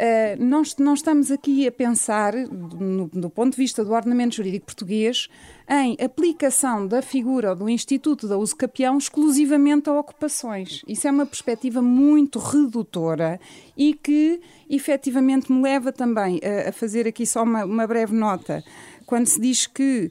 [0.00, 5.28] Uh, nós estamos aqui a pensar, no, do ponto de vista do ordenamento jurídico português,
[5.68, 10.82] em aplicação da figura do Instituto da Uso Capião exclusivamente a ocupações.
[10.88, 13.38] Isso é uma perspectiva muito redutora
[13.76, 18.64] e que efetivamente me leva também a, a fazer aqui só uma, uma breve nota.
[19.04, 20.10] Quando se diz que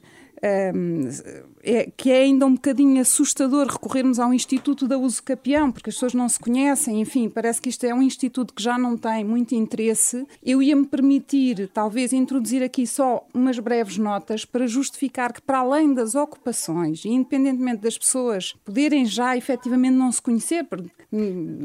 [0.72, 1.08] um,
[1.62, 5.96] é, que é ainda um bocadinho assustador recorrermos ao Instituto da Uso Capião, porque as
[5.96, 9.24] pessoas não se conhecem, enfim, parece que isto é um instituto que já não tem
[9.24, 10.26] muito interesse.
[10.42, 15.92] Eu ia-me permitir, talvez, introduzir aqui só umas breves notas para justificar que, para além
[15.92, 20.90] das ocupações, independentemente das pessoas poderem já efetivamente não se conhecer, porque,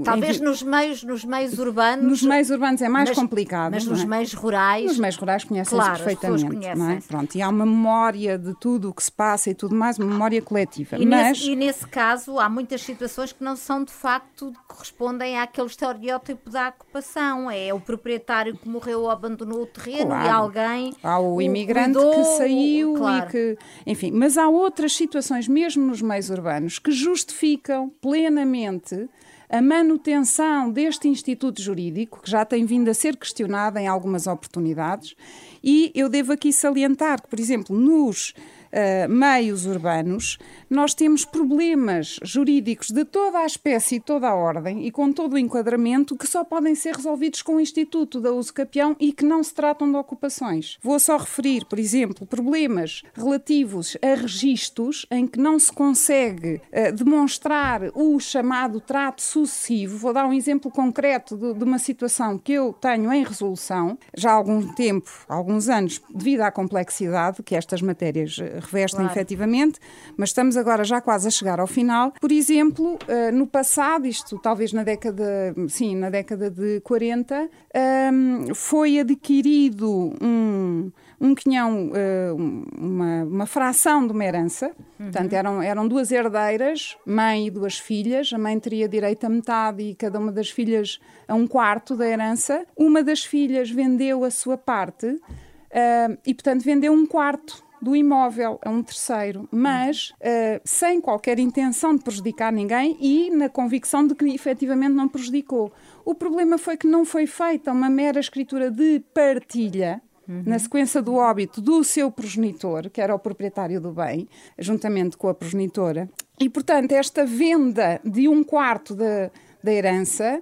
[0.03, 2.05] talvez enfim, nos meios, nos meios urbanos.
[2.05, 3.71] Nos meios urbanos é mais mas, complicado.
[3.71, 4.05] Mas nos é?
[4.05, 4.86] meios rurais.
[4.86, 6.45] Nos meios rurais conhecem-se claro, perfeitamente.
[6.45, 6.91] Conhecem.
[6.91, 6.99] É?
[7.08, 10.07] Pronto, e há uma memória de tudo o que se passa e tudo mais, uma
[10.07, 10.97] memória coletiva.
[10.97, 11.39] E, Mas...
[11.39, 16.49] nesse, e nesse caso há muitas situações que não são de facto, correspondem àquele estereótipo
[16.49, 17.49] da ocupação.
[17.49, 20.25] É o proprietário que morreu ou abandonou o terreno claro.
[20.25, 20.93] e alguém.
[21.03, 23.27] Há o, o imigrante cuidou, que saiu claro.
[23.27, 23.57] e que.
[23.85, 29.07] Enfim, mas há outras situações, mesmo nos meios urbanos, que justificam plenamente
[29.49, 35.15] a manutenção deste instituto jurídico, que já tem vindo a ser questionado em algumas oportunidades,
[35.63, 38.33] e eu devo aqui salientar que, por exemplo, nos
[38.75, 40.38] uh, meios urbanos,
[40.75, 45.33] nós temos problemas jurídicos de toda a espécie e toda a ordem e com todo
[45.33, 49.23] o enquadramento que só podem ser resolvidos com o Instituto da Uso Capião e que
[49.23, 50.77] não se tratam de ocupações.
[50.83, 56.93] Vou só referir, por exemplo, problemas relativos a registros em que não se consegue uh,
[56.93, 59.97] demonstrar o chamado trato sucessivo.
[59.97, 64.31] Vou dar um exemplo concreto de, de uma situação que eu tenho em resolução já
[64.31, 69.13] há algum tempo, alguns anos, devido à complexidade que estas matérias eh, revestem claro.
[69.13, 69.79] efetivamente,
[70.17, 72.12] mas estamos agora já quase a chegar ao final.
[72.19, 77.47] Por exemplo, uh, no passado, isto talvez na década, sim, na década de 40, um,
[77.73, 82.36] ehm, foi adquirido um um quinhão, uh,
[82.78, 84.67] uma, uma, fração de uma herança.
[84.99, 85.12] Uhum.
[85.12, 88.32] Portanto, eram, eram duas herdeiras, mãe e duas filhas.
[88.34, 92.08] A mãe teria direito a metade e cada uma das filhas a um quarto da
[92.08, 92.65] herança.
[92.75, 98.59] Uma das filhas vendeu a sua parte uh, e, portanto, vendeu um quarto do imóvel
[98.63, 104.15] a um terceiro, mas uh, sem qualquer intenção de prejudicar ninguém e na convicção de
[104.15, 105.71] que efetivamente não prejudicou.
[106.03, 110.01] O problema foi que não foi feita uma mera escritura de partilha.
[110.27, 110.41] Uhum.
[110.43, 115.29] Na sequência do óbito do seu progenitor, que era o proprietário do bem, juntamente com
[115.29, 116.09] a progenitora,
[116.39, 119.29] e portanto, esta venda de um quarto da,
[119.71, 120.41] herança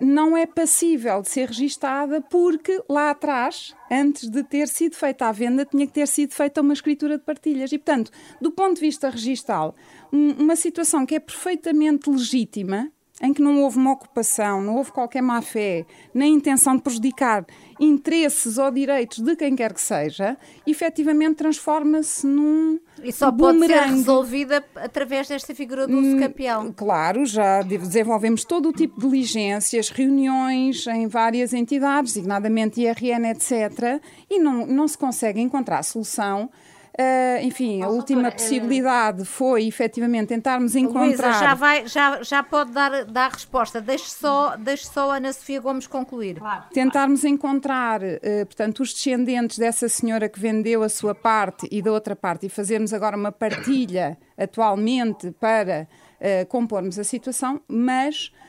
[0.00, 5.32] não é passível de ser registada porque lá atrás, antes de ter sido feita a
[5.32, 7.70] venda, tinha que ter sido feita uma escritura de partilhas.
[7.72, 8.10] E, portanto,
[8.40, 9.74] do ponto de vista registal,
[10.12, 12.90] um, uma situação que é perfeitamente legítima,
[13.22, 17.46] em que não houve uma ocupação, não houve qualquer má-fé, nem intenção de prejudicar
[17.78, 20.36] interesses ou direitos de quem quer que seja,
[20.66, 22.78] efetivamente transforma-se num.
[23.02, 26.72] E só pode ser resolvida através desta figura do uso campeão.
[26.72, 34.00] Claro, já desenvolvemos todo o tipo de diligências, reuniões em várias entidades, designadamente IRN, etc.,
[34.30, 36.50] e não, não se consegue encontrar solução
[36.98, 41.04] Uh, enfim, a última doutora, possibilidade uh, foi efetivamente tentarmos encontrar.
[41.04, 43.82] Luísa, já, vai, já, já pode dar, dar resposta.
[43.82, 46.38] Deixe só, deixe só a Ana Sofia Gomes concluir.
[46.38, 47.34] Claro, tentarmos claro.
[47.34, 52.16] encontrar, uh, portanto, os descendentes dessa senhora que vendeu a sua parte e da outra
[52.16, 55.86] parte e fazermos agora uma partilha atualmente para
[56.18, 58.46] uh, compormos a situação, mas eh,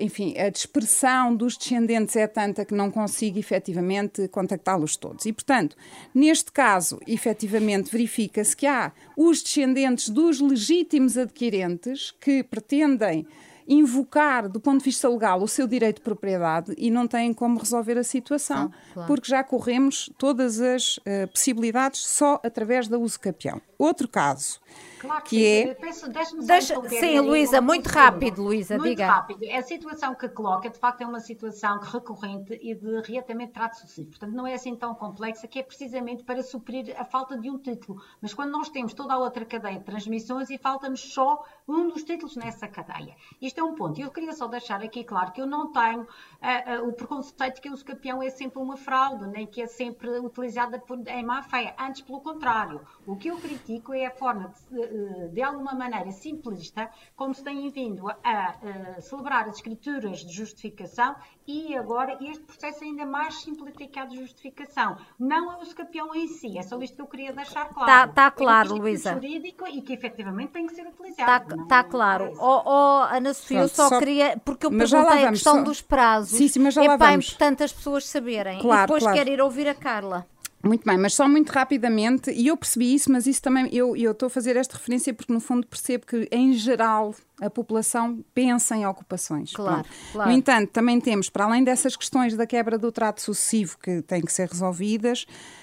[0.00, 5.24] enfim, a dispersão dos descendentes é tanta que não consigo efetivamente contactá-los todos.
[5.24, 5.76] E, portanto,
[6.14, 13.26] neste caso, efetivamente verifica-se que há os descendentes dos legítimos adquirentes que pretendem
[13.70, 17.58] invocar, do ponto de vista legal, o seu direito de propriedade e não têm como
[17.58, 19.06] resolver a situação, claro.
[19.06, 23.62] porque já corremos todas as uh, possibilidades só através da uso capião.
[23.78, 24.60] Outro caso
[25.00, 25.74] Claro que, que é.
[25.74, 26.10] Peço,
[26.46, 26.88] Deixa...
[26.88, 28.86] Sim, Luísa, muito rápido, Luísa, diga.
[28.86, 29.50] Muito rápido.
[29.50, 33.78] A situação que coloca, de facto, é uma situação recorrente e de reatamento de trato
[33.78, 34.10] sucessivo.
[34.10, 37.56] Portanto, não é assim tão complexa que é precisamente para suprir a falta de um
[37.56, 38.02] título.
[38.20, 42.02] Mas quando nós temos toda a outra cadeia de transmissões e falta-nos só um dos
[42.02, 43.16] títulos nessa cadeia.
[43.40, 43.98] Isto é um ponto.
[43.98, 47.70] Eu queria só deixar aqui claro que eu não tenho uh, uh, o preconceito que
[47.70, 51.74] o escapião é sempre uma fraude, nem que é sempre utilizada por, em má fé.
[51.78, 52.82] Antes, pelo contrário.
[53.06, 54.89] O que eu critico é a forma, de,
[55.32, 61.14] de alguma maneira simplista, como se tem vindo a, celebrar as escrituras de justificação
[61.46, 64.96] e agora este processo ainda mais simplificado de justificação.
[65.18, 67.90] Não é o escapião em si, é só isto que eu queria deixar claro.
[67.90, 69.14] Está tá claro, é Luísa.
[69.14, 71.54] jurídico e que efetivamente tem que ser utilizado.
[71.62, 72.32] Está tá claro.
[72.38, 75.62] Oh, oh, Ana Sofia, eu só, só, queria, porque eu perguntei a questão só...
[75.62, 76.38] dos prazos.
[76.38, 77.26] Sim, sim, mas já é lá vamos.
[77.26, 78.60] importante as pessoas saberem.
[78.60, 79.18] Claro, e depois claro.
[79.18, 80.26] quero ir ouvir a Carla.
[80.62, 84.12] Muito bem, mas só muito rapidamente, e eu percebi isso, mas isso também, eu, eu
[84.12, 88.76] estou a fazer esta referência porque no fundo percebo que em geral a população pensa
[88.76, 89.54] em ocupações.
[89.54, 90.30] Claro, claro.
[90.30, 94.20] No entanto, também temos, para além dessas questões da quebra do trato sucessivo que têm
[94.20, 95.22] que ser resolvidas,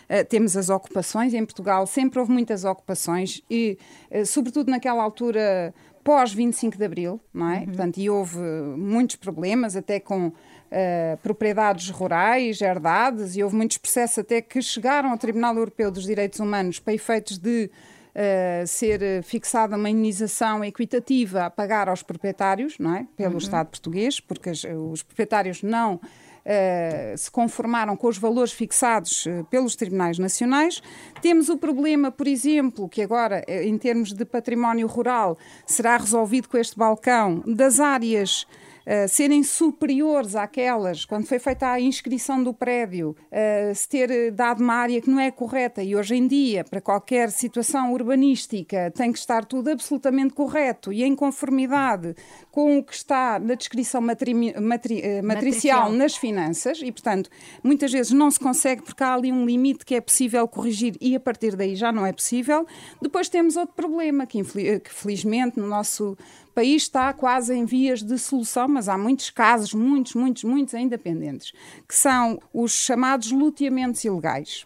[0.10, 1.32] uh, temos as ocupações.
[1.36, 3.78] Em Portugal sempre houve muitas ocupações e,
[4.10, 7.60] uh, sobretudo naquela altura pós 25 de Abril, não é?
[7.60, 7.66] Uhum.
[7.66, 10.32] Portanto, e houve muitos problemas, até com
[10.72, 16.04] uh, propriedades rurais herdades, e houve muitos processos até que chegaram ao Tribunal Europeu dos
[16.04, 17.70] Direitos Humanos para efeitos de
[18.18, 23.06] Uh, ser fixada uma indenização equitativa a pagar aos proprietários, não é?
[23.16, 23.38] Pelo uhum.
[23.38, 26.02] Estado português, porque as, os proprietários não
[26.48, 30.82] uh, se conformaram com os valores fixados uh, pelos tribunais nacionais.
[31.22, 36.58] Temos o problema, por exemplo, que agora, em termos de património rural, será resolvido com
[36.58, 38.48] este balcão, das áreas
[38.88, 44.64] uh, serem superiores àquelas, quando foi feita a inscrição do prédio, uh, se ter dado
[44.64, 49.12] uma área que não é correta e hoje em dia, para qualquer situação urbanística, tem
[49.12, 52.16] que estar tudo absolutamente correto e em conformidade
[52.50, 57.30] com o que está na descrição matri matri matricial, matricial nas finanças e, portanto,
[57.62, 61.16] muitas vezes não se consegue porque há ali um limite que é possível corrigir e
[61.16, 62.66] a partir daí já não é possível.
[63.02, 66.18] Depois temos outro problema que, que felizmente no nosso
[66.58, 70.98] país está quase em vias de solução, mas há muitos casos, muitos, muitos, muitos ainda
[70.98, 71.54] pendentes,
[71.88, 74.66] que são os chamados luteamentos ilegais.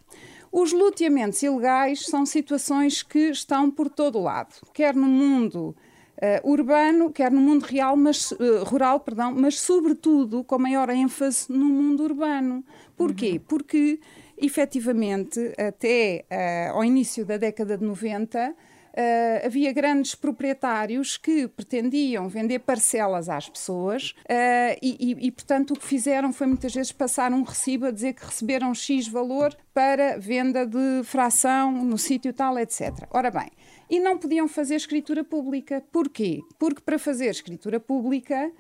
[0.50, 5.76] Os luteamentos ilegais são situações que estão por todo o lado, quer no mundo
[6.16, 11.52] uh, urbano, quer no mundo real, mas, uh, rural, perdão, mas sobretudo com maior ênfase
[11.52, 12.64] no mundo urbano.
[12.96, 13.34] Porquê?
[13.34, 13.40] Uhum.
[13.50, 14.00] Porque
[14.38, 18.56] efetivamente até uh, ao início da década de 90
[18.92, 25.72] Uh, havia grandes proprietários que pretendiam vender parcelas às pessoas uh, e, e, e, portanto,
[25.72, 29.56] o que fizeram foi muitas vezes passar um recibo a dizer que receberam X valor
[29.74, 33.08] para venda de fração no sítio tal, etc.
[33.12, 33.50] Ora bem,
[33.90, 35.84] e não podiam fazer escritura pública.
[35.92, 36.42] Porquê?
[36.60, 38.52] Porque para fazer escritura pública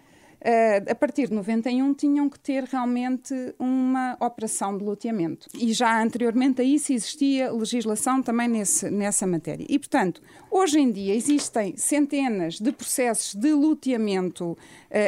[0.89, 5.47] a partir de 91 tinham que ter realmente uma operação de loteamento.
[5.53, 9.65] E já anteriormente a isso existia legislação também nesse, nessa matéria.
[9.69, 14.57] E, portanto, hoje em dia existem centenas de processos de loteamento uh,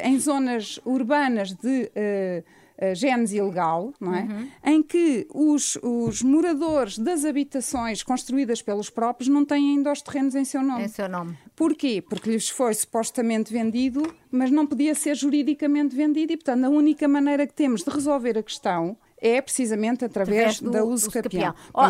[0.03, 1.91] em zonas urbanas de.
[1.95, 4.21] Uh, uh, genes ilegal, não é?
[4.23, 4.49] Uhum.
[4.63, 10.35] Em que os, os moradores das habitações construídas pelos próprios não têm ainda os terrenos
[10.35, 10.83] em seu nome.
[10.83, 11.37] Em seu nome.
[11.55, 12.01] Porquê?
[12.01, 17.07] Porque lhes foi supostamente vendido, mas não podia ser juridicamente vendido e, portanto, a única
[17.07, 21.55] maneira que temos de resolver a questão é precisamente através, do, da uso capião.
[21.73, 21.81] Oh,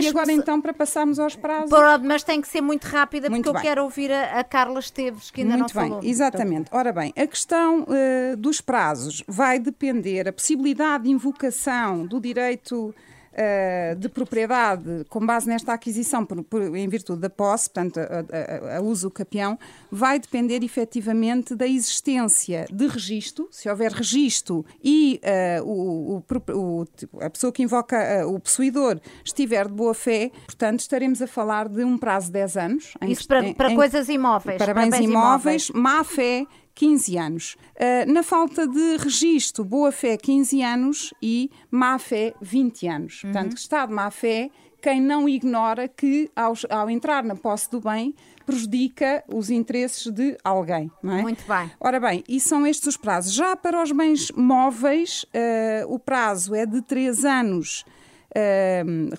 [0.00, 1.70] e agora então para passarmos aos prazos.
[2.02, 3.60] mas tem que ser muito rápida muito porque bem.
[3.60, 6.04] eu quero ouvir a, a, Carla Esteves que ainda muito não bem, falou.
[6.04, 6.70] Exatamente.
[6.72, 12.94] Ora bem, a questão uh, dos prazos vai depender, a possibilidade de invocação do direito
[13.36, 18.74] uh, de propriedade com base nesta aquisição por, por, em virtude da posse, portanto, a,
[18.74, 19.58] a, a, uso capião,
[19.90, 25.20] vai depender efetivamente da existência de registro, se houver registro e
[25.60, 26.22] uh, o, o,
[26.52, 26.86] o,
[27.20, 31.68] a pessoa que invoca, uh, o possuidor, estiver de boa fé, portanto, estaremos a falar
[31.68, 32.94] de um prazo de 10 anos.
[33.06, 34.58] Isso para, para em, coisas imóveis.
[34.58, 36.46] Para, para bens, bens imóveis, imóveis, má fé
[36.76, 37.56] 15 anos.
[37.74, 43.24] Uh, na falta de registro, boa-fé 15 anos e má-fé 20 anos.
[43.24, 43.32] Uhum.
[43.32, 49.24] Portanto, Estado má-fé, quem não ignora que ao, ao, entrar na posse do bem prejudica
[49.26, 50.90] os interesses de alguém.
[51.02, 51.22] É?
[51.22, 51.70] Muito bem.
[51.80, 53.32] Ora bem, e são estes os prazos.
[53.32, 57.84] Já para os bens móveis, uh, o prazo é de 3 anos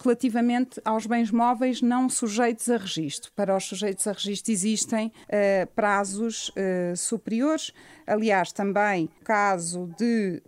[0.04, 3.32] Relativamente aos bens móveis não sujeitos a registro.
[3.36, 7.74] Para os sujeitos a registro existem uh, prazos uh, superiores.
[8.08, 10.42] Aliás, também caso de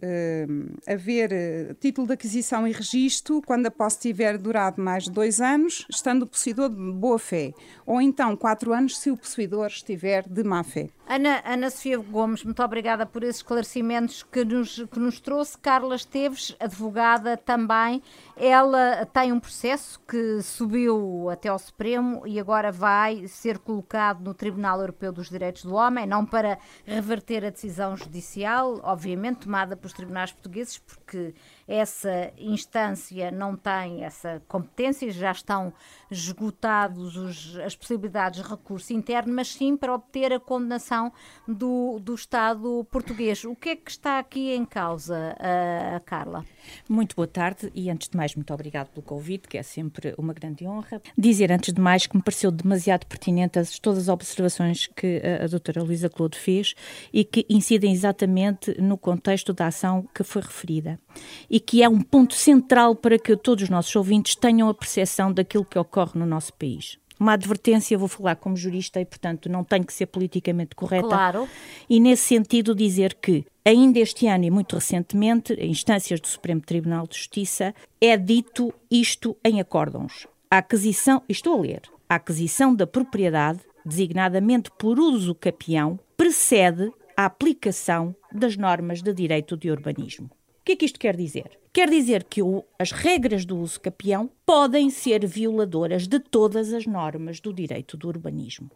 [0.88, 5.41] haver eh, título de aquisição e registro, quando a posse tiver durado mais de dois
[5.41, 7.54] anos, estando o possuidor de boa fé,
[7.86, 10.89] ou então quatro anos se o possuidor estiver de má fé.
[11.12, 15.58] Ana, Ana Sofia Gomes, muito obrigada por esses esclarecimentos que nos, que nos trouxe.
[15.58, 18.04] Carla Esteves, advogada também,
[18.38, 24.36] ela tem um processo que subiu até ao Supremo e agora vai ser colocado no
[24.36, 29.93] Tribunal Europeu dos Direitos do Homem, não para reverter a decisão judicial, obviamente tomada pelos
[29.93, 31.33] tribunais portugueses, porque
[31.70, 35.72] essa instância não tem essa competência, já estão
[36.10, 41.13] esgotados os, as possibilidades de recurso interno, mas sim para obter a condenação
[41.48, 43.44] do, do Estado português.
[43.46, 45.36] O que é que está aqui em causa,
[46.06, 46.44] Carla?
[46.90, 50.34] Muito boa tarde e antes de mais muito obrigado pelo convite, que é sempre uma
[50.34, 51.00] grande honra.
[51.15, 55.48] Dizer antes de mais que me pareceu demasiado pertinente todas as observações que a, a
[55.48, 56.74] doutora Luísa Clodo fez
[57.13, 61.00] e que incidem exatamente no contexto da ação que foi referida
[61.50, 65.31] e que é um ponto central para que todos os nossos ouvintes tenham a percepção
[65.31, 69.63] daquilo que ocorre no nosso país uma advertência, vou falar como jurista e, portanto, não
[69.63, 71.07] tenho que ser politicamente correta.
[71.07, 71.49] Claro.
[71.89, 76.62] E, nesse sentido, dizer que, ainda este ano e muito recentemente, em instâncias do Supremo
[76.62, 80.27] Tribunal de Justiça, é dito isto em acórdãos.
[80.49, 87.25] A aquisição, estou a ler, a aquisição da propriedade, designadamente por uso capião, precede a
[87.25, 90.29] aplicação das normas de direito de urbanismo
[90.70, 91.60] que é que isto quer dizer?
[91.74, 96.86] Quer dizer que o, as regras do uso capião podem ser violadoras de todas as
[96.86, 98.70] normas do direito do urbanismo.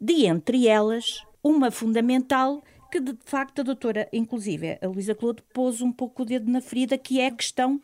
[0.00, 2.60] De entre elas, uma fundamental
[2.90, 6.60] que de facto a doutora, inclusive a Luísa Clodo, pôs um pouco o dedo na
[6.60, 7.80] ferida, que é a questão,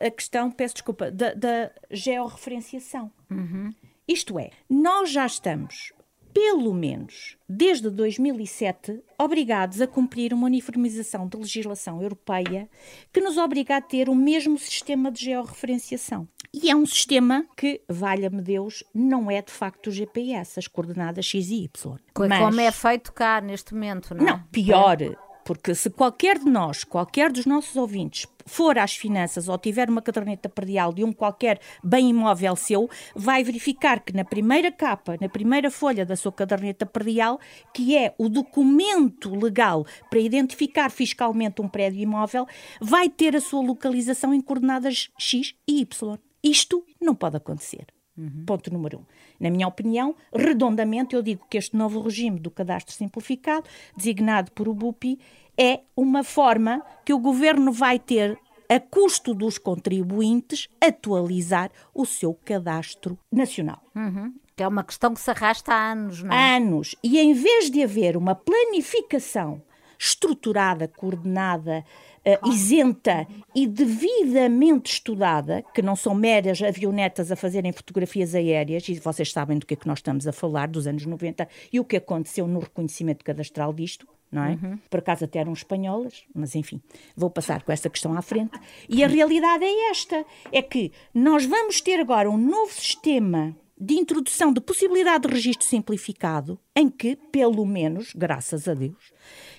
[0.00, 3.10] a questão, peço desculpa, da, da georreferenciação.
[3.28, 3.72] Uhum.
[4.06, 5.92] Isto é, nós já estamos
[6.36, 12.68] pelo menos desde 2007, obrigados a cumprir uma uniformização de legislação europeia
[13.10, 16.28] que nos obriga a ter o mesmo sistema de georreferenciação.
[16.52, 21.24] E é um sistema que, valha-me Deus, não é de facto o GPS, as coordenadas
[21.24, 21.98] X e Y.
[22.28, 24.30] Mas, como é feito cá neste momento, não é?
[24.32, 24.98] Não, pior.
[25.46, 30.02] Porque se qualquer de nós, qualquer dos nossos ouvintes, for às finanças ou tiver uma
[30.02, 35.28] caderneta perdial de um qualquer bem imóvel seu, vai verificar que na primeira capa, na
[35.28, 37.38] primeira folha da sua caderneta perdial,
[37.72, 42.44] que é o documento legal para identificar fiscalmente um prédio imóvel,
[42.80, 46.18] vai ter a sua localização em coordenadas X e Y.
[46.42, 47.95] Isto não pode acontecer.
[48.16, 48.44] Uhum.
[48.46, 49.04] Ponto número um.
[49.38, 54.68] Na minha opinião, redondamente, eu digo que este novo regime do cadastro simplificado, designado por
[54.68, 55.18] o BUPI,
[55.58, 58.38] é uma forma que o governo vai ter,
[58.68, 63.82] a custo dos contribuintes, atualizar o seu cadastro nacional.
[63.94, 64.34] Uhum.
[64.56, 66.56] Que é uma questão que se arrasta há anos, não é?
[66.56, 66.96] Anos.
[67.02, 69.62] E em vez de haver uma planificação
[69.98, 71.84] estruturada, coordenada,
[72.26, 78.94] uh, isenta e devidamente estudada, que não são meras avionetas a fazerem fotografias aéreas, e
[78.94, 81.84] vocês sabem do que é que nós estamos a falar, dos anos 90, e o
[81.84, 84.50] que aconteceu no reconhecimento cadastral disto, não é?
[84.50, 84.78] Uhum.
[84.90, 86.80] Por acaso até eram espanholas, mas enfim,
[87.16, 88.58] vou passar com essa questão à frente.
[88.88, 93.94] E a realidade é esta: é que nós vamos ter agora um novo sistema de
[93.94, 99.12] introdução de possibilidade de registro simplificado, em que, pelo menos, graças a Deus,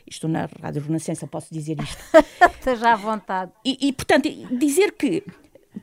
[0.05, 1.97] isto na Rádio Renascença posso dizer isto.
[2.59, 3.51] Esteja à vontade.
[3.63, 5.24] E, e, portanto, dizer que,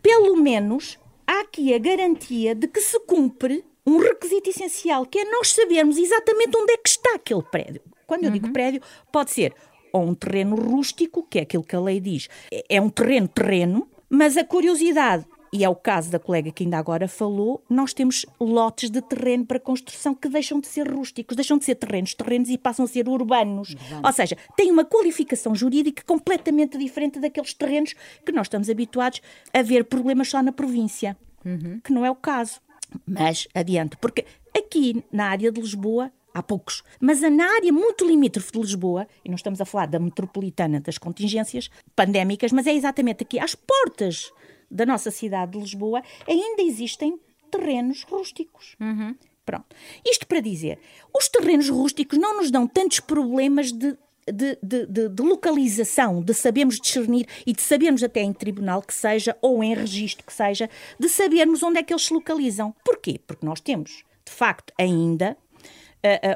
[0.03, 5.25] pelo menos, há aqui a garantia de que se cumpre um requisito essencial, que é
[5.31, 7.83] nós sabermos exatamente onde é que está aquele prédio.
[8.07, 8.35] Quando eu uhum.
[8.35, 8.83] digo prédio,
[9.13, 9.55] pode ser
[9.93, 12.29] ou um terreno rústico, que é aquilo que a lei diz,
[12.69, 15.25] é um terreno terreno, mas a curiosidade
[15.55, 19.47] e é o caso da colega que ainda agora falou, nós temos lotes de terreno
[19.47, 22.89] para construção que deixam de ser rústicos, deixam de ser terrenos, terrenos e passam a
[22.89, 23.77] ser urbanos.
[24.05, 27.95] Ou seja, tem uma qualificação jurídica completamente diferente daqueles terrenos
[28.27, 31.79] que nós estamos habituados a ver problemas só na província, uhum.
[31.85, 32.61] que não é o caso.
[33.07, 34.25] Mas adiante, porque
[34.57, 36.83] aqui na área de Lisboa há poucos.
[36.99, 40.99] Mas na área muito limítrofe de Lisboa, e não estamos a falar da metropolitana das
[40.99, 44.33] contingências pandémicas, mas é exatamente aqui, às portas
[44.75, 47.19] da nossa cidade de Lisboa, ainda existem
[47.51, 48.75] terrenos rústicos.
[48.81, 49.15] Uhum.
[49.47, 49.77] Pronto.
[50.05, 50.79] Isto para dizer,
[51.15, 53.97] os terrenos rústicos não nos dão tantos problemas de
[54.27, 58.95] de, de, de, de, localização, de sabermos discernir e de sabermos até em tribunal que
[58.95, 62.75] seja, ou em registro que seja, de sabermos onde é que eles se localizam.
[62.83, 63.21] Porquê?
[63.27, 65.37] Porque nós temos, de facto, ainda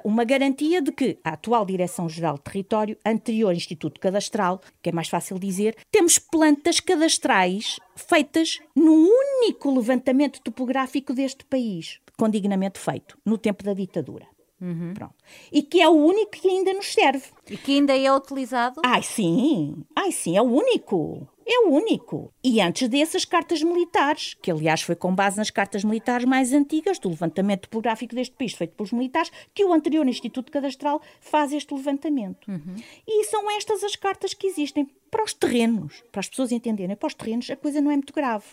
[0.05, 5.09] uma garantia de que a atual Direção-Geral de Território, anterior Instituto Cadastral, que é mais
[5.09, 13.37] fácil dizer, temos plantas cadastrais feitas num único levantamento topográfico deste país, condignamente feito, no
[13.37, 14.27] tempo da ditadura.
[14.61, 14.93] Uhum.
[14.93, 15.15] Pronto.
[15.53, 17.27] E que é o único que ainda nos serve.
[17.49, 18.81] E que ainda é utilizado?
[18.85, 19.85] Ai, sim.
[19.95, 21.29] Ai, sim, é o único.
[21.51, 22.31] É o único.
[22.45, 26.99] E antes dessas cartas militares, que aliás foi com base nas cartas militares mais antigas,
[26.99, 31.73] do levantamento topográfico deste país, feito pelos militares, que o anterior Instituto Cadastral faz este
[31.73, 32.51] levantamento.
[32.51, 32.77] Uhum.
[33.07, 36.95] E são estas as cartas que existem para os terrenos, para as pessoas entenderem.
[36.95, 38.45] Para os terrenos a coisa não é muito grave.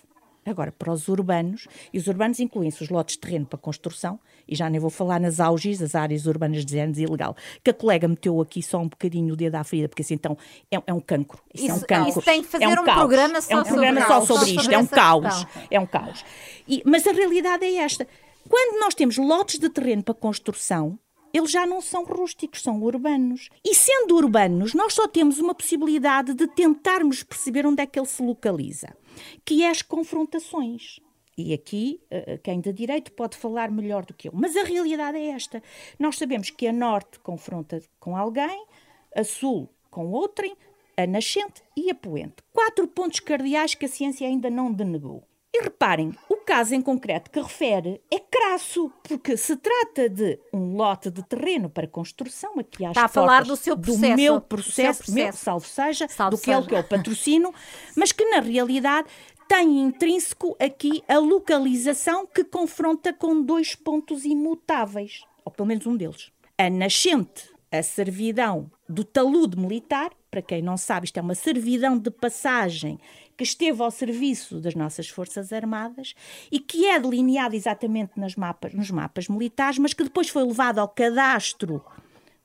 [0.46, 4.56] Agora, para os urbanos, e os urbanos incluem-se os lotes de terreno para construção, e
[4.56, 8.08] já nem vou falar nas auges, as áreas urbanas de géneros ilegal, que a colega
[8.08, 10.38] meteu aqui só um bocadinho o dedo à ferida, porque assim então
[10.72, 11.40] é, é um cancro.
[11.54, 12.10] Isso, isso, é um cancro.
[12.10, 14.52] Isso tem que fazer é um, um programa só é um programa sobre, só sobre
[14.52, 15.48] isto, é um caos.
[15.72, 16.24] É um caos.
[16.68, 18.08] E, mas a realidade é esta.
[18.48, 21.00] Quando nós temos lotes de terreno para construção,
[21.34, 23.50] eles já não são rústicos, são urbanos.
[23.64, 28.08] E sendo urbanos, nós só temos uma possibilidade de tentarmos perceber onde é que ele
[28.08, 28.96] se localiza,
[29.44, 31.00] que é as confrontações.
[31.38, 34.32] E aqui, eh, quem de direito pode falar melhor do que eu.
[34.34, 35.62] Mas a realidade é esta.
[36.00, 38.66] Nós sabemos que a norte confronta com alguém,
[39.14, 40.56] a sul com outrem,
[40.98, 42.36] a nascente e a poente.
[42.54, 45.24] Quatro pontos cardeais que a ciência ainda não denegou.
[45.54, 46.12] E reparem,
[46.46, 51.70] caso em concreto que refere é crasso, porque se trata de um lote de terreno
[51.70, 54.02] para construção, aqui às Está a falar do seu processo.
[54.02, 55.14] Do meu processo, processo.
[55.14, 57.54] meu, salvo seja, salvo do que é o que é o patrocínio,
[57.98, 59.08] mas que na realidade
[59.48, 65.96] tem intrínseco aqui a localização que confronta com dois pontos imutáveis, ou pelo menos um
[65.96, 66.32] deles.
[66.58, 71.98] A nascente, a servidão do talude militar, para quem não sabe, isto é uma servidão
[71.98, 73.00] de passagem
[73.38, 76.14] que esteve ao serviço das nossas Forças Armadas
[76.52, 80.80] e que é delineado exatamente nos mapas, nos mapas militares, mas que depois foi levado
[80.80, 81.84] ao cadastro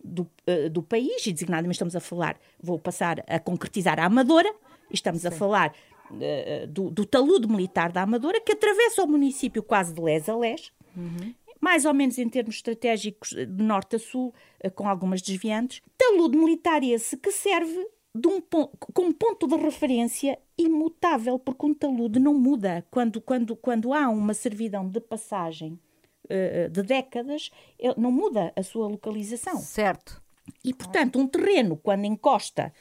[0.02, 4.52] do, uh, do país, e designadamente estamos a falar, vou passar a concretizar a Amadora,
[4.90, 5.28] estamos Sim.
[5.28, 5.74] a falar
[6.10, 10.36] uh, do, do talude militar da Amadora, que atravessa o município quase de les a
[10.36, 11.34] les, uhum.
[11.60, 14.34] mais ou menos em termos estratégicos de norte a sul,
[14.64, 15.82] uh, com algumas desviantes.
[15.96, 21.74] Talude militar esse que serve de um ponto, com ponto de referência imutável, porque um
[21.74, 22.84] talude não muda.
[22.90, 25.78] Quando, quando, quando há uma servidão de passagem
[26.24, 27.50] uh, de décadas,
[27.96, 29.58] não muda a sua localização.
[29.58, 30.20] Certo.
[30.64, 32.72] E, portanto, um terreno, quando encosta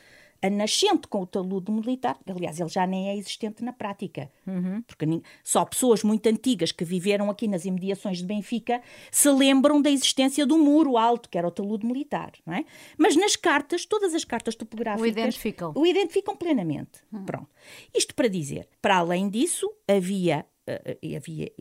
[0.42, 4.82] a nascente com o talude militar, aliás, ele já nem é existente na prática, uhum.
[4.84, 5.06] porque
[5.44, 8.82] só pessoas muito antigas que viveram aqui nas imediações de Benfica
[9.12, 12.66] se lembram da existência do muro alto, que era o talude militar, não é?
[12.98, 15.04] Mas nas cartas, todas as cartas topográficas...
[15.04, 15.72] O identificam.
[15.76, 17.00] O identificam plenamente.
[17.12, 17.26] Uhum.
[17.26, 17.50] Pronto.
[17.96, 21.52] Isto para dizer, para além disso, havia, uh, havia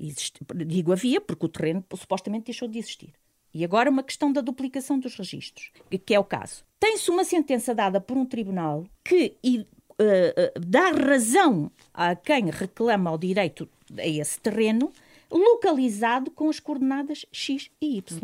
[0.66, 3.12] digo havia, porque o terreno supostamente deixou de existir.
[3.52, 5.70] E agora uma questão da duplicação dos registros,
[6.04, 6.64] que é o caso.
[6.78, 13.10] Tem-se uma sentença dada por um tribunal que uh, uh, dá razão a quem reclama
[13.10, 14.92] o direito a esse terreno,
[15.30, 18.22] localizado com as coordenadas X e Y.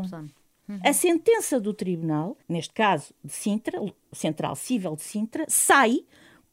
[0.66, 0.81] Uhum.
[0.83, 3.79] A sentença do tribunal, neste caso de Sintra,
[4.12, 6.05] Central Cível de Sintra, sai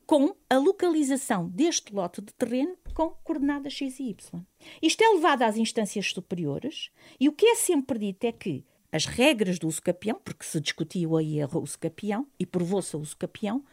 [0.05, 4.45] com a localização deste lote de terreno com coordenadas X e Y.
[4.81, 9.05] Isto é levado às instâncias superiores e o que é sempre dito é que as
[9.05, 13.17] regras do uso capião, porque se discutiu aí o uso capião e provou-se o uso
[13.17, 13.63] capião,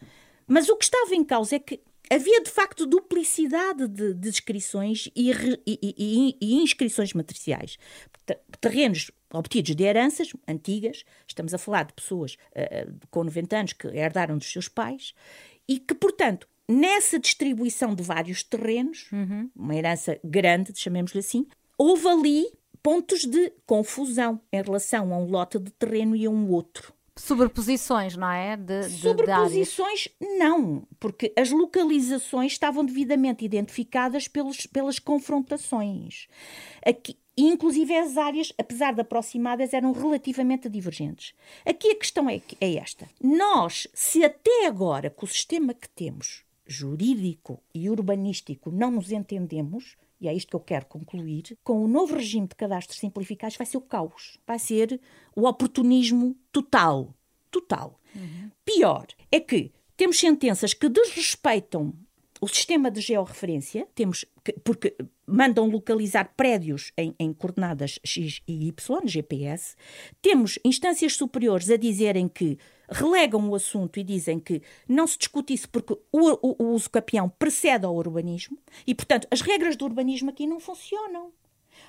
[0.47, 5.09] mas o que estava em causa é que havia de facto duplicidade de, de inscrições
[5.15, 7.77] e, e, e, e, inscrições matriciais.
[8.59, 13.87] Terrenos obtidos de heranças antigas, estamos a falar de pessoas uh, com 90 anos que
[13.87, 15.13] herdaram dos seus pais,
[15.67, 19.49] e que, portanto, nessa distribuição de vários terrenos, uhum.
[19.55, 22.45] uma herança grande, chamemos-lhe assim, houve ali
[22.83, 26.93] pontos de confusão em relação a um lote de terreno e a um outro.
[27.15, 28.55] Sobreposições, não é?
[28.55, 36.27] De, de, Sobreposições, de não, porque as localizações estavam devidamente identificadas pelos, pelas confrontações.
[36.85, 41.33] Aqui, inclusive as áreas, apesar de aproximadas, eram relativamente divergentes.
[41.65, 43.09] Aqui a questão é, é esta.
[43.21, 49.97] Nós, se até agora, com o sistema que temos, jurídico e urbanístico, não nos entendemos,
[50.21, 53.65] e é isto que eu quero concluir, com o novo regime de cadastros simplificados vai
[53.65, 55.01] ser o caos, vai ser
[55.35, 57.13] o oportunismo total.
[57.49, 57.99] Total.
[58.15, 58.51] Uhum.
[58.63, 61.93] Pior é que temos sentenças que desrespeitam
[62.39, 64.95] o sistema de georreferência, temos que, porque
[65.29, 69.75] mandam localizar prédios em, em, coordenadas X e Y, GPS.
[70.21, 72.57] Temos instâncias superiores a dizerem que
[72.89, 76.89] relegam o assunto e dizem que não se discute isso porque o, o, o uso
[76.89, 81.31] capião precede ao urbanismo e, portanto, as regras do urbanismo aqui não funcionam.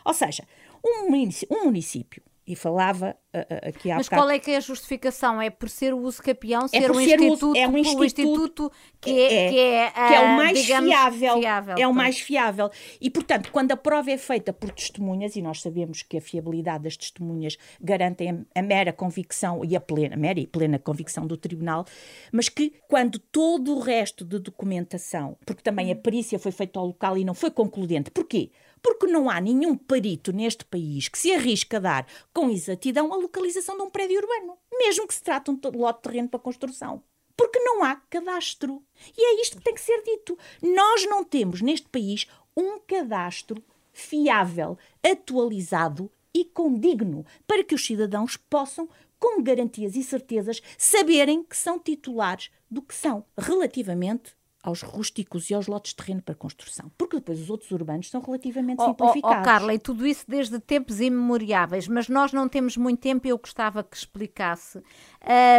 [0.04, 0.46] Ou seja,
[0.84, 4.22] um município, um município e falava uh, aqui há Mas bocado...
[4.22, 5.40] qual é que é a justificação?
[5.40, 9.10] É por ser o uso capião, ser é um, instituto, é um instituto, instituto que
[9.10, 12.70] é, é, que é, que é o mais digamos, fiável, fiável, É o mais fiável.
[13.00, 16.82] E, portanto, quando a prova é feita por testemunhas, e nós sabemos que a fiabilidade
[16.82, 21.24] das testemunhas garantem a, a mera convicção e a plena, a mera e plena convicção
[21.24, 21.86] do tribunal,
[22.32, 26.86] mas que quando todo o resto de documentação, porque também a perícia foi feita ao
[26.86, 28.10] local e não foi concludente.
[28.10, 28.50] Porquê?
[28.82, 33.16] Porque não há nenhum perito neste país que se arrisca a dar com exatidão a
[33.16, 36.40] localização de um prédio urbano, mesmo que se trate de um lote de terreno para
[36.40, 37.02] construção.
[37.36, 38.82] Porque não há cadastro.
[39.16, 40.36] E é isto que tem que ser dito.
[40.62, 42.26] Nós não temos neste país
[42.56, 43.62] um cadastro
[43.92, 51.56] fiável, atualizado e condigno, para que os cidadãos possam, com garantias e certezas, saberem que
[51.56, 56.90] são titulares do que são relativamente aos rústicos e aos lotes de terreno para construção,
[56.98, 59.38] porque depois os outros urbanos são relativamente oh, simplificados.
[59.38, 63.26] Oh, oh, Carla, e tudo isso desde tempos imemoriáveis, mas nós não temos muito tempo
[63.26, 64.78] e eu gostava que explicasse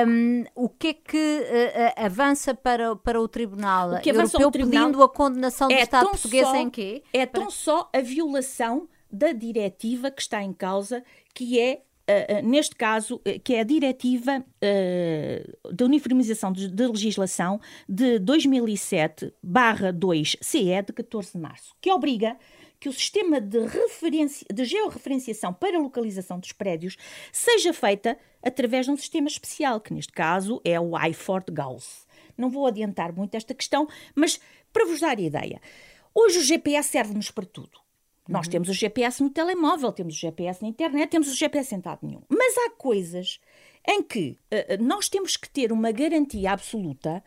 [0.08, 4.86] um, o que é que uh, avança para, para o Tribunal o que Europeu tribunal
[4.86, 7.04] pedindo a condenação do é Estado português só, em quê?
[7.12, 7.42] É para...
[7.42, 11.82] tão só a violação da diretiva que está em causa, que é
[12.44, 14.46] neste caso, uh, que é a Diretiva
[15.74, 22.38] da Uniformização de, de, Legislação de 2007-2-CE de 14 de março, que obriga
[22.82, 23.60] que o sistema de,
[24.52, 26.98] de georreferenciação para localização dos prédios
[27.32, 32.08] seja feita através de um sistema especial, que neste caso é o IFORT Gauss.
[32.36, 34.42] Não vou adiantar muito esta questão, mas
[34.74, 35.62] para vos dar ideia,
[36.14, 37.81] hoje o GPS serve-nos para tudo.
[38.32, 38.52] Nós uhum.
[38.52, 42.00] temos o GPS no telemóvel, temos o GPS na internet, temos o GPS em lado
[42.02, 42.22] nenhum.
[42.30, 43.40] Mas há coisas
[43.88, 47.24] em que uh, nós temos que ter uma garantia absoluta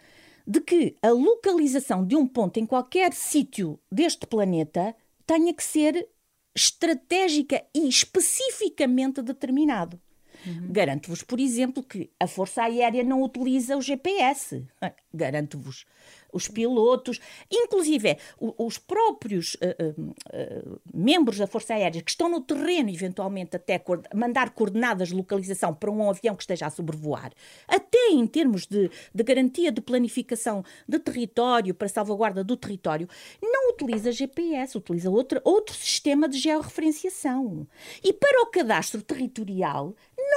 [0.47, 4.95] de que a localização de um ponto em qualquer sítio deste planeta
[5.27, 6.09] tenha que ser
[6.55, 10.01] estratégica e especificamente determinado.
[10.47, 10.69] Uhum.
[10.71, 14.65] Garanto-vos, por exemplo, que a Força Aérea não utiliza o GPS.
[15.13, 15.87] Garanto-vos
[16.35, 17.21] os pilotos,
[17.51, 23.81] inclusive os próprios uh, uh, membros da Força Aérea que estão no terreno, eventualmente até
[24.13, 27.33] mandar coordenadas de localização para um avião que esteja a sobrevoar,
[27.69, 33.09] até em termos de, de garantia de planificação de território, para salvaguarda do território,
[33.41, 37.67] não utiliza GPS, utiliza outro, outro sistema de georreferenciação.
[38.03, 39.95] E para o cadastro territorial,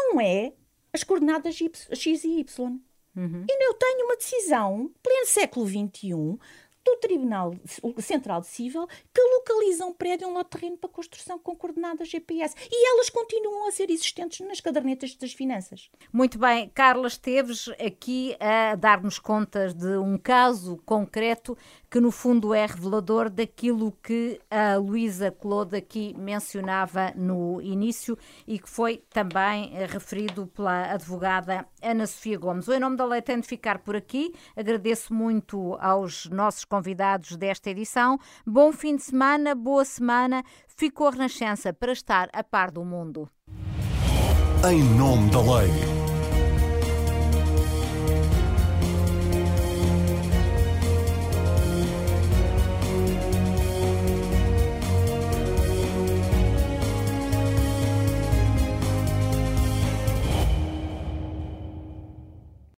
[0.10, 0.54] não é
[0.94, 2.80] as coordenadas X e Y.
[3.16, 3.46] Uhum.
[3.50, 6.38] E eu tenho uma decisão, pleno século XXI,
[6.88, 7.54] do Tribunal
[8.00, 12.08] Central de Cível que localiza um prédio, um lote de terreno para construção com coordenadas
[12.08, 12.56] GPS.
[12.72, 15.90] E elas continuam a ser existentes nas cadernetas das finanças.
[16.14, 16.70] Muito bem.
[16.70, 21.58] Carla Esteves aqui a dar-nos contas de um caso concreto
[21.90, 28.60] que no fundo é revelador daquilo que a Luísa Claude aqui mencionava no início e
[28.60, 32.68] que foi também eh, referido pela advogada Ana Sofia Gomes.
[32.68, 34.34] O Em Nome da Lei tem de ficar por aqui.
[34.56, 38.20] Agradeço muito aos nossos convidados desta edição.
[38.46, 40.44] Bom fim de semana, boa semana.
[40.68, 43.30] Ficou a Renascença para estar a par do mundo.
[44.70, 46.07] Em nome da lei.